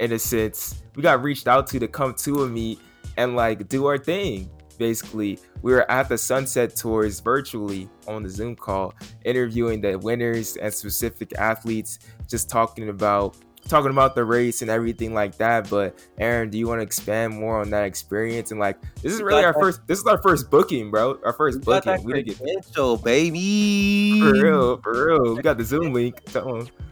[0.00, 0.82] in a sense.
[0.96, 2.78] We got reached out to to come to a meet
[3.16, 4.50] and like do our thing
[4.82, 8.92] basically we were at the sunset tours virtually on the zoom call
[9.24, 13.36] interviewing the winners and specific athletes just talking about
[13.68, 15.70] talking about the race and everything like that.
[15.70, 18.50] But Aaron, do you want to expand more on that experience?
[18.50, 19.86] And like, this is really our first.
[19.86, 21.20] This is our first booking, bro.
[21.24, 22.02] Our first we booking.
[22.02, 24.18] we didn't get baby.
[24.20, 25.36] For real, for real.
[25.36, 26.20] We got the Zoom link.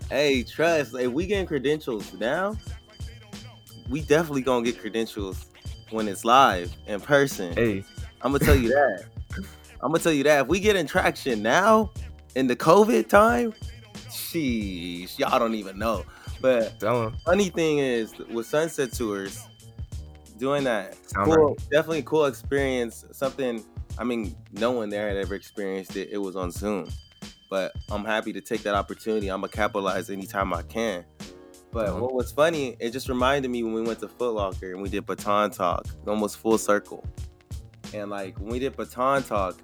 [0.09, 0.95] Hey, trust.
[0.95, 2.57] If we getting credentials now,
[3.89, 5.50] we definitely gonna get credentials
[5.91, 7.53] when it's live in person.
[7.55, 7.85] Hey,
[8.23, 9.05] I'm gonna tell you that.
[9.83, 11.91] I'm gonna tell you that if we get in traction now
[12.35, 13.55] in the COVID time,
[14.09, 16.05] sheesh, y'all don't even know.
[16.41, 16.81] But
[17.25, 19.47] funny thing is, with Sunset Tours,
[20.39, 23.05] doing that, cool, definitely cool experience.
[23.13, 23.65] Something,
[23.99, 26.09] I mean, no one there had ever experienced it.
[26.11, 26.89] It was on Zoom.
[27.51, 29.29] But I'm happy to take that opportunity.
[29.29, 31.05] I'm to capitalize anytime I can.
[31.73, 32.01] But uh-huh.
[32.01, 34.89] what was funny, it just reminded me when we went to Foot Locker and we
[34.89, 37.05] did Baton Talk, almost full circle.
[37.95, 39.59] And like when we did Baton Talk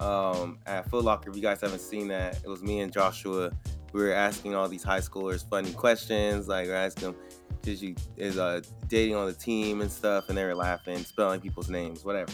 [0.00, 3.52] um, at Foot Locker, if you guys haven't seen that, it was me and Joshua
[3.94, 7.16] we were asking all these high schoolers funny questions, like we're asking them,
[7.62, 11.40] "Did you is uh dating on the team and stuff?" And they were laughing, spelling
[11.40, 12.32] people's names, whatever.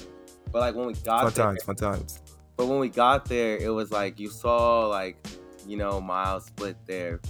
[0.51, 2.21] But like when we got fun there, times, fun times.
[2.57, 5.19] But when we got there, it was like you saw like
[5.67, 7.21] you know MileSplit there,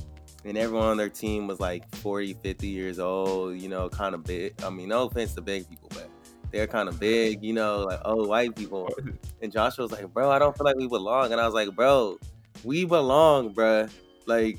[0.44, 3.56] and everyone on their team was like 40, 50 years old.
[3.56, 4.54] You know, kind of big.
[4.62, 6.08] I mean, no offense to big people, but
[6.50, 8.88] they're kind of big, you know, like old white people.
[9.42, 11.32] And Joshua was like, bro, I don't feel like we belong.
[11.32, 12.18] And I was like, bro,
[12.62, 13.88] we belong, bro.
[14.26, 14.58] Like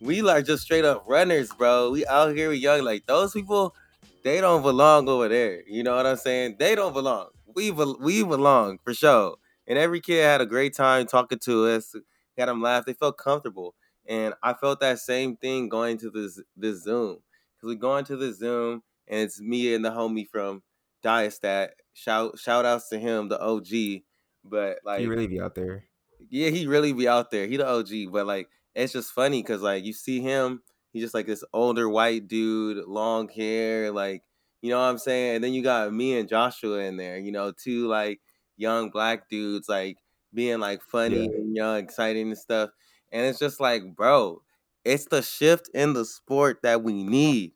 [0.00, 1.90] we like just straight up runners, bro.
[1.90, 2.82] We out here we young.
[2.84, 3.74] Like those people,
[4.22, 5.62] they don't belong over there.
[5.68, 6.56] You know what I'm saying?
[6.58, 7.28] They don't belong.
[7.54, 9.36] We be- we belong for sure.
[9.66, 11.94] And every kid had a great time talking to us.
[12.36, 12.84] Had them laugh.
[12.84, 13.74] They felt comfortable.
[14.06, 17.18] And I felt that same thing going to this this Zoom.
[17.60, 20.62] Cause we go into the Zoom and it's me and the homie from
[21.04, 21.68] DyeStat.
[21.94, 24.02] Shout shout outs to him, the OG.
[24.44, 25.84] But like he really be out there.
[26.28, 27.46] Yeah, he really be out there.
[27.46, 28.12] He the OG.
[28.12, 31.88] But like it's just funny because like you see him, he's just like this older
[31.88, 34.22] white dude, long hair, like
[34.60, 35.36] you know what I'm saying.
[35.36, 38.20] And then you got me and Joshua in there, you know, two like
[38.56, 39.98] young black dudes, like
[40.32, 41.36] being like funny yeah.
[41.36, 42.70] and young, exciting and stuff.
[43.12, 44.42] And it's just like, bro,
[44.84, 47.52] it's the shift in the sport that we need.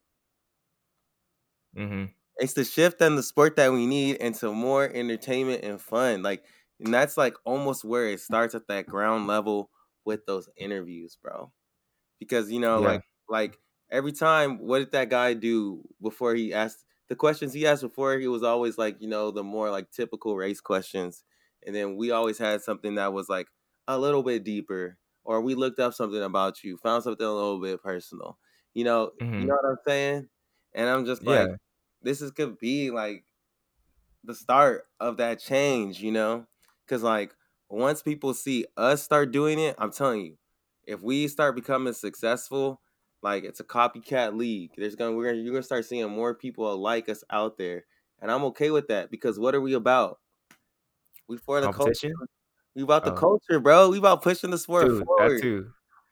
[1.76, 2.06] Mm-hmm.
[2.38, 6.22] It's the shift in the sport that we need into more entertainment and fun.
[6.22, 6.44] Like,
[6.80, 9.70] and that's like almost where it starts at that ground level
[10.04, 11.52] with those interviews, bro.
[12.20, 12.88] Because you know, yeah.
[12.88, 13.58] like like
[13.90, 18.18] every time, what did that guy do before he asked the questions he asked before?
[18.18, 21.24] He was always like, you know, the more like typical race questions,
[21.66, 23.48] and then we always had something that was like
[23.88, 27.60] a little bit deeper, or we looked up something about you, found something a little
[27.60, 28.38] bit personal.
[28.72, 29.40] You know, mm-hmm.
[29.40, 30.28] you know what I'm saying?
[30.74, 31.56] And I'm just like, yeah.
[32.00, 33.24] this is could be like
[34.24, 36.46] the start of that change, you know?
[36.88, 37.34] Cause like
[37.68, 40.38] once people see us start doing it, I'm telling you,
[40.86, 42.80] if we start becoming successful,
[43.22, 44.70] like it's a copycat league.
[44.78, 47.84] There's gonna we're gonna you're gonna start seeing more people like us out there.
[48.22, 50.20] And I'm okay with that because what are we about?
[51.28, 52.14] We for the culture.
[52.78, 53.16] We about the oh.
[53.16, 53.90] culture, bro.
[53.90, 55.38] We about pushing the sport Dude, forward.
[55.38, 55.70] That too.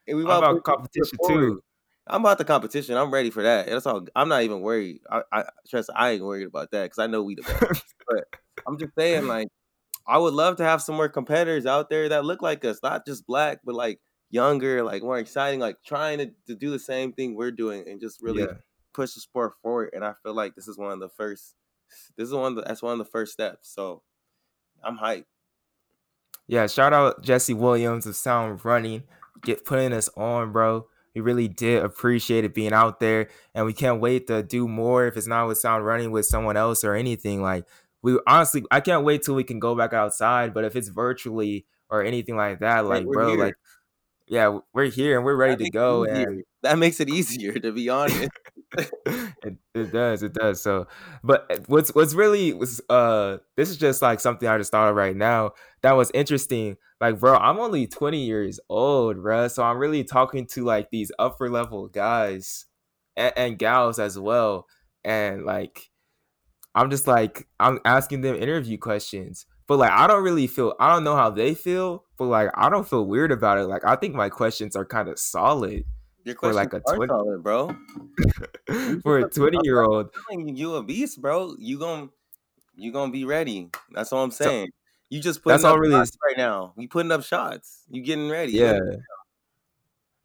[0.09, 1.63] And we about, about competition too.
[2.09, 2.97] I'm about the competition.
[2.97, 3.69] I'm ready for that.
[3.69, 4.05] That's all.
[4.17, 4.99] I'm not even worried.
[5.09, 5.91] I, I trust.
[5.95, 7.85] I ain't worried about that because I know we the best.
[8.09, 8.25] but
[8.67, 9.47] I'm just saying, like,
[10.09, 13.07] I would love to have some more competitors out there that look like us, not
[13.07, 14.01] just black, but like
[14.31, 18.01] younger, like more exciting, like trying to, to do the same thing we're doing and
[18.01, 18.55] just really yeah.
[18.93, 19.91] push the sport forward.
[19.93, 21.55] And I feel like this is one of the first.
[22.17, 23.73] This is one of the, that's one of the first steps.
[23.73, 24.03] So
[24.83, 25.27] I'm hyped.
[26.49, 29.03] Yeah, shout out Jesse Williams of Sound Running,
[29.43, 30.87] get putting us on, bro.
[31.15, 35.07] We really did appreciate it being out there, and we can't wait to do more.
[35.07, 37.65] If it's not with Sound Running, with someone else or anything, like
[38.03, 40.53] we honestly, I can't wait till we can go back outside.
[40.55, 43.39] But if it's virtually or anything like that, like bro, here.
[43.39, 43.55] like
[44.29, 46.05] yeah, we're here and we're ready to go.
[46.05, 48.29] And that makes it easier, to be honest.
[48.77, 50.63] It, it does, it does.
[50.63, 50.87] So,
[51.23, 54.89] but eh, what's what's really was uh, this is just like something I just thought
[54.89, 55.53] of right now
[55.83, 56.77] that was interesting.
[57.01, 59.49] Like, bro, I'm only 20 years old, bro.
[59.49, 62.67] So I'm really talking to like these upper level guys
[63.17, 64.67] and, and gals as well,
[65.05, 65.91] and like,
[66.75, 70.93] I'm just like I'm asking them interview questions but like I don't really feel I
[70.93, 73.65] don't know how they feel, but like I don't feel weird about it.
[73.65, 75.85] Like I think my questions are kind of solid.
[76.27, 77.77] Your questions for like a 20, solid, bro.
[79.03, 80.11] for a 20 year old.
[80.33, 81.55] You a beast, bro.
[81.57, 82.09] You gonna
[82.75, 83.71] you gonna be ready.
[83.93, 84.67] That's all I'm saying.
[84.67, 84.73] So,
[85.09, 86.75] you just putting that's all really right now.
[86.77, 87.85] You putting up shots.
[87.89, 88.55] You getting ready.
[88.55, 88.81] Yeah.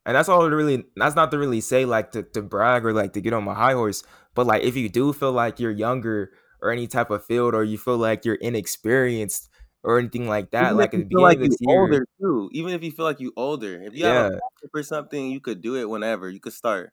[0.03, 3.13] And that's all really that's not to really say like to, to brag or like
[3.13, 4.03] to get on my high horse.
[4.33, 6.31] But like if you do feel like you're younger
[6.63, 9.50] or any type of field or you feel like you're inexperienced
[9.83, 10.65] or anything like that.
[10.65, 12.49] Even like at the beginning like of this year, older too.
[12.53, 14.23] Even if you feel like you're older, if you yeah.
[14.23, 14.39] have a
[14.71, 16.29] for something, you could do it whenever.
[16.29, 16.91] You could start.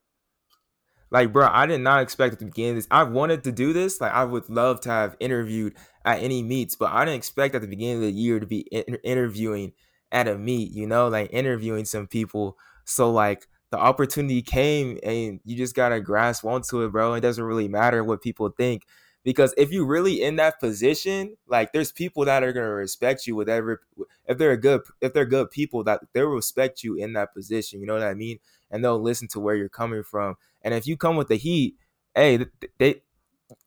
[1.10, 2.88] Like, bro, I did not expect at the beginning this.
[2.90, 3.98] I wanted to do this.
[3.98, 5.74] Like, I would love to have interviewed
[6.04, 8.60] at any meets, but I didn't expect at the beginning of the year to be
[8.70, 9.72] in- interviewing
[10.12, 10.72] at a meet.
[10.72, 12.58] You know, like interviewing some people.
[12.84, 17.14] So like the opportunity came, and you just gotta grasp onto it, bro.
[17.14, 18.84] It doesn't really matter what people think
[19.28, 23.26] because if you really in that position like there's people that are going to respect
[23.26, 23.82] you whatever
[24.24, 27.84] if they're good if they're good people that they'll respect you in that position you
[27.86, 28.38] know what i mean?
[28.70, 30.36] And they'll listen to where you're coming from.
[30.60, 31.74] And if you come with the heat
[32.14, 32.46] hey
[32.78, 33.02] they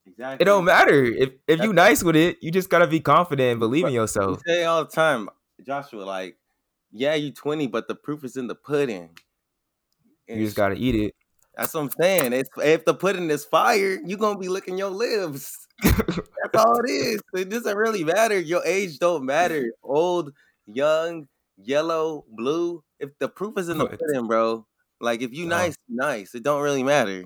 [0.08, 0.44] exactly.
[0.44, 1.04] it don't matter.
[1.04, 4.42] If if you nice with it you just gotta be confident and believe in yourself
[4.48, 5.30] you say all the time
[5.64, 6.38] joshua like
[6.92, 9.12] yeah you 20 but the proof is in the pudding.
[10.28, 11.14] And you just gotta eat it
[11.56, 12.34] that's what I'm saying.
[12.34, 15.68] If, if the pudding is fire, you're gonna be licking your lips.
[15.84, 17.22] That's all it is.
[17.34, 18.40] It doesn't really matter.
[18.40, 19.72] Your age don't matter.
[19.84, 20.32] Old,
[20.66, 21.28] young,
[21.58, 22.84] yellow, blue.
[23.00, 24.66] If the proof is in the pudding, bro.
[25.00, 26.36] Like if you nice, nice.
[26.36, 27.24] It don't really matter.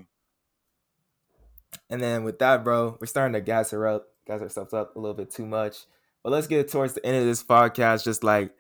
[1.90, 5.00] And then with that, bro, we're starting to gas her up, gas ourselves up a
[5.00, 5.86] little bit too much.
[6.24, 8.06] But let's get towards the end of this podcast.
[8.06, 8.52] Just like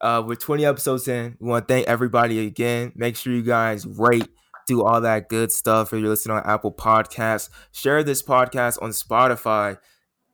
[0.00, 1.36] uh, we're 20 episodes in.
[1.40, 2.92] We want to thank everybody again.
[2.94, 4.28] Make sure you guys rate
[4.66, 5.92] do all that good stuff.
[5.92, 9.78] If you're listening on Apple Podcasts, share this podcast on Spotify.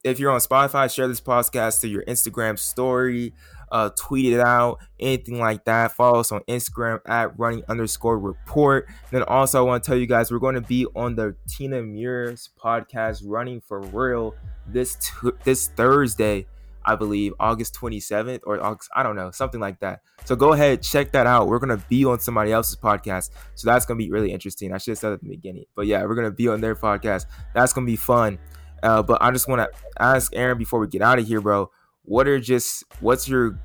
[0.02, 3.34] If you're on Spotify, share this podcast to your Instagram story,
[3.70, 5.92] uh, tweet it out, anything like that.
[5.92, 8.88] Follow us on Instagram at running underscore report.
[9.10, 11.82] Then also, I want to tell you guys we're going to be on the Tina
[11.82, 14.34] Muir podcast, Running for Real,
[14.66, 16.46] this t- this Thursday.
[16.84, 20.00] I believe August 27th or August, I don't know, something like that.
[20.24, 21.48] So go ahead, check that out.
[21.48, 24.72] We're gonna be on somebody else's podcast, so that's gonna be really interesting.
[24.72, 27.26] I should have said at the beginning, but yeah, we're gonna be on their podcast.
[27.54, 28.38] That's gonna be fun.
[28.82, 31.70] Uh, but I just want to ask Aaron before we get out of here, bro.
[32.04, 33.58] What are just what's your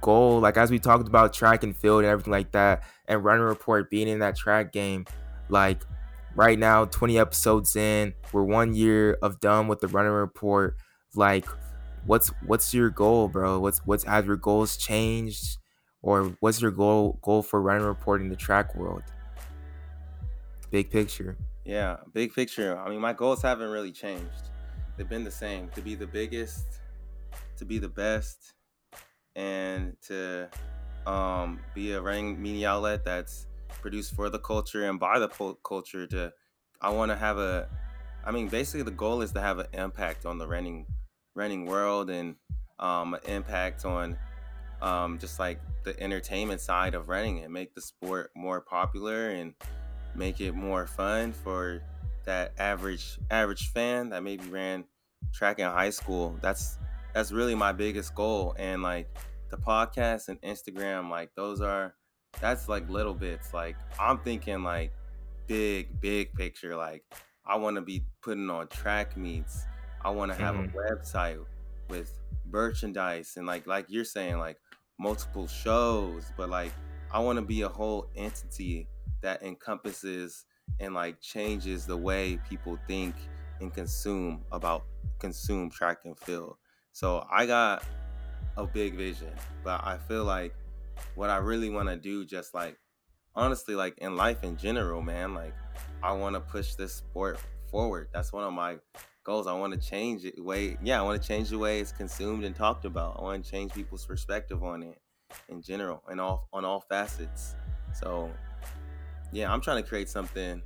[0.00, 0.40] goal?
[0.40, 3.90] Like as we talked about track and field and everything like that, and running report
[3.90, 5.06] being in that track game,
[5.48, 5.82] like
[6.34, 10.76] right now, 20 episodes in, we're one year of done with the running report.
[11.14, 11.46] Like
[12.04, 13.58] what's what's your goal, bro?
[13.60, 15.58] What's what's have your goals changed,
[16.02, 19.02] or what's your goal goal for running report in the track world?
[20.70, 21.36] Big picture.
[21.64, 22.78] Yeah, big picture.
[22.78, 24.50] I mean, my goals haven't really changed.
[24.96, 26.80] They've been the same: to be the biggest,
[27.56, 28.54] to be the best,
[29.36, 30.48] and to
[31.06, 33.46] um, be a running media outlet that's
[33.80, 35.28] produced for the culture and by the
[35.64, 36.06] culture.
[36.06, 36.32] To
[36.80, 37.68] I want to have a
[38.24, 40.86] I mean, basically, the goal is to have an impact on the running
[41.38, 42.34] running world and
[42.78, 44.18] um, impact on
[44.82, 49.54] um, just like the entertainment side of running and make the sport more popular and
[50.14, 51.80] make it more fun for
[52.24, 54.84] that average average fan that maybe ran
[55.32, 56.36] track in high school.
[56.42, 56.78] That's
[57.14, 58.54] that's really my biggest goal.
[58.58, 59.08] And like
[59.50, 61.94] the podcast and Instagram, like those are
[62.40, 63.54] that's like little bits.
[63.54, 64.92] Like I'm thinking like
[65.46, 66.76] big, big picture.
[66.76, 67.04] Like
[67.46, 69.64] I want to be putting on track meets.
[70.04, 70.76] I want to have mm-hmm.
[70.76, 71.44] a website
[71.88, 72.18] with
[72.50, 74.58] merchandise and like like you're saying like
[74.98, 76.72] multiple shows, but like
[77.12, 78.86] I want to be a whole entity
[79.22, 80.44] that encompasses
[80.80, 83.14] and like changes the way people think
[83.60, 84.84] and consume about
[85.18, 86.56] consume track and field.
[86.92, 87.84] So I got
[88.56, 89.32] a big vision,
[89.64, 90.54] but I feel like
[91.14, 92.76] what I really want to do just like
[93.34, 95.54] honestly like in life in general, man, like
[96.02, 97.38] I want to push this sport
[97.70, 98.08] forward.
[98.12, 98.76] That's one of my
[99.28, 99.46] goals.
[99.46, 102.44] I want to change it way yeah, I want to change the way it's consumed
[102.44, 103.16] and talked about.
[103.18, 104.98] I want to change people's perspective on it
[105.50, 107.54] in general and all on all facets.
[107.92, 108.30] So
[109.30, 110.62] yeah, I'm trying to create something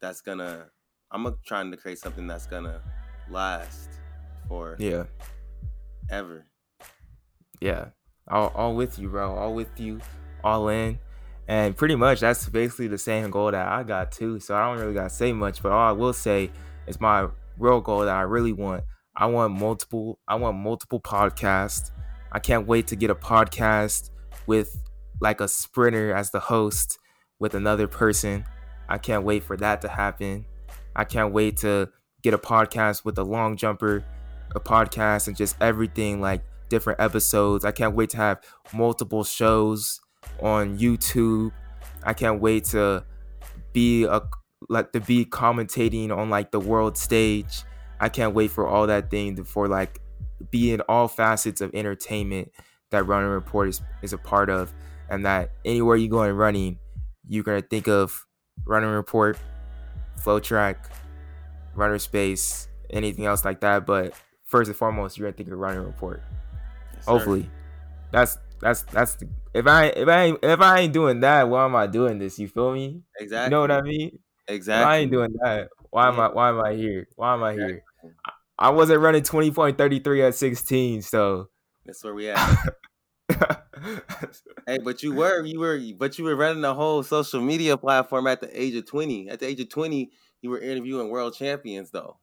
[0.00, 0.66] that's gonna
[1.10, 2.80] I'm trying to create something that's gonna
[3.28, 3.90] last
[4.48, 5.04] for yeah
[6.10, 6.46] ever.
[7.60, 7.86] Yeah,
[8.28, 9.34] all all with you, bro.
[9.34, 10.00] All with you,
[10.44, 11.00] all in,
[11.48, 14.38] and pretty much that's basically the same goal that I got too.
[14.38, 16.52] So I don't really gotta say much, but all I will say
[16.86, 17.28] is my
[17.60, 18.84] real goal that I really want.
[19.16, 20.18] I want multiple.
[20.26, 21.90] I want multiple podcasts.
[22.32, 24.10] I can't wait to get a podcast
[24.46, 24.82] with
[25.20, 26.98] like a sprinter as the host
[27.38, 28.44] with another person.
[28.88, 30.46] I can't wait for that to happen.
[30.96, 31.90] I can't wait to
[32.22, 34.04] get a podcast with a long jumper,
[34.54, 37.64] a podcast and just everything like different episodes.
[37.64, 38.40] I can't wait to have
[38.72, 40.00] multiple shows
[40.40, 41.52] on YouTube.
[42.02, 43.04] I can't wait to
[43.72, 44.22] be a
[44.70, 47.64] like to be commentating on like the world stage.
[47.98, 50.00] I can't wait for all that thing to, for like
[50.50, 52.50] be in all facets of entertainment
[52.90, 54.72] that Running Report is, is a part of,
[55.10, 56.78] and that anywhere you go in running,
[57.28, 58.26] you're gonna think of
[58.64, 59.36] Running Report,
[60.22, 60.76] FloTrack
[61.74, 63.84] Runner Space, anything else like that.
[63.86, 64.14] But
[64.44, 66.22] first and foremost, you're gonna think of Running Report.
[66.94, 67.50] Yes, Hopefully,
[68.12, 71.64] that's that's that's the, if I if I ain't, if I ain't doing that, why
[71.64, 72.38] am I doing this?
[72.38, 73.02] You feel me?
[73.18, 73.46] Exactly.
[73.46, 74.18] You know what I mean?
[74.50, 74.84] Exactly.
[74.84, 75.68] I ain't doing that.
[75.90, 77.06] Why am I why am I here?
[77.16, 77.84] Why am I here?
[78.58, 81.48] I, wasn't running 20.33 at 16, so
[81.86, 82.58] that's where we at.
[84.66, 88.26] hey, but you were you were but you were running a whole social media platform
[88.26, 89.30] at the age of 20.
[89.30, 90.10] At the age of 20,
[90.42, 92.18] you were interviewing world champions though.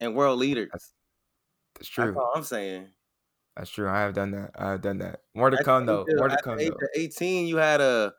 [0.00, 0.68] And world leaders.
[0.72, 0.92] That's,
[1.76, 2.06] that's true.
[2.06, 2.88] That's all I'm saying.
[3.56, 3.88] That's true.
[3.88, 4.50] I have done that.
[4.56, 5.20] I have done that.
[5.34, 6.04] More to come though.
[6.08, 6.58] More to come.
[6.58, 6.86] At though.
[6.96, 8.12] 18, you had a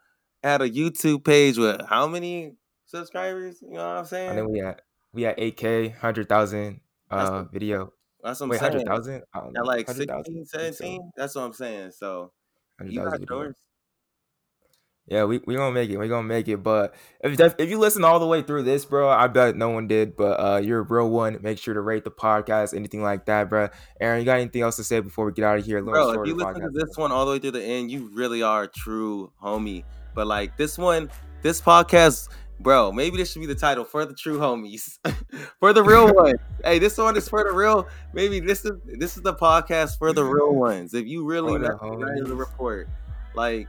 [0.44, 2.56] had a YouTube page with how many
[2.94, 3.62] subscribers?
[3.62, 4.30] You know what I'm saying?
[4.30, 4.82] And then we had
[5.14, 7.94] we had 8K, hundred thousand uh video.
[8.24, 8.72] That's what I'm Wait, saying.
[8.72, 9.24] Hundred thousand?
[9.36, 10.76] At like 16, 17?
[10.76, 11.12] So.
[11.18, 11.92] That's what I'm saying.
[11.92, 12.32] So
[12.86, 13.56] you got yours.
[15.06, 15.98] Yeah, we we gonna make it.
[15.98, 16.64] We gonna make it.
[16.64, 19.86] But if if you listen all the way through this, bro, I bet no one
[19.86, 20.16] did.
[20.16, 21.38] But uh, you're a real one.
[21.42, 23.68] Make sure to rate the podcast, anything like that, bro.
[24.00, 25.84] Aaron, you got anything else to say before we get out of here?
[25.84, 28.44] Bro, if you listen to this one all the way through the end, you really
[28.44, 29.84] are a true homie.
[30.16, 31.10] But like this one,
[31.42, 32.30] this podcast
[32.64, 34.98] bro, maybe this should be the title for the true homies,
[35.60, 36.40] for the real ones.
[36.64, 37.88] hey, this one is for the real.
[38.14, 40.94] Maybe this is this is the podcast for the real ones.
[40.94, 42.88] If you really recognize the report,
[43.36, 43.68] like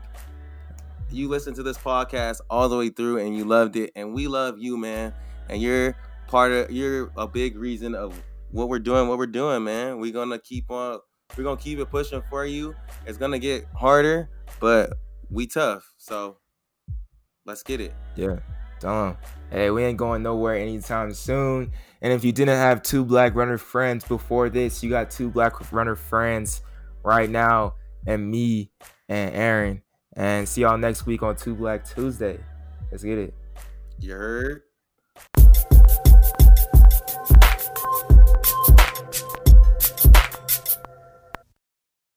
[1.11, 4.27] you listen to this podcast all the way through and you loved it, and we
[4.27, 5.13] love you, man.
[5.49, 5.95] And you're
[6.27, 8.19] part of you're a big reason of
[8.51, 9.99] what we're doing, what we're doing, man.
[9.99, 10.99] We're gonna keep on
[11.37, 12.73] we're gonna keep it pushing for you.
[13.05, 14.29] It's gonna get harder,
[14.59, 14.93] but
[15.29, 15.93] we tough.
[15.97, 16.37] So
[17.45, 17.93] let's get it.
[18.15, 18.39] Yeah.
[18.79, 19.17] Dumb.
[19.51, 21.71] Hey, we ain't going nowhere anytime soon.
[22.01, 25.71] And if you didn't have two black runner friends before this, you got two black
[25.71, 26.61] runner friends
[27.03, 28.71] right now, and me
[29.07, 29.81] and Aaron.
[30.13, 32.39] And see y'all next week on Two Black Tuesday.
[32.91, 33.33] Let's get it.
[33.99, 34.61] You heard?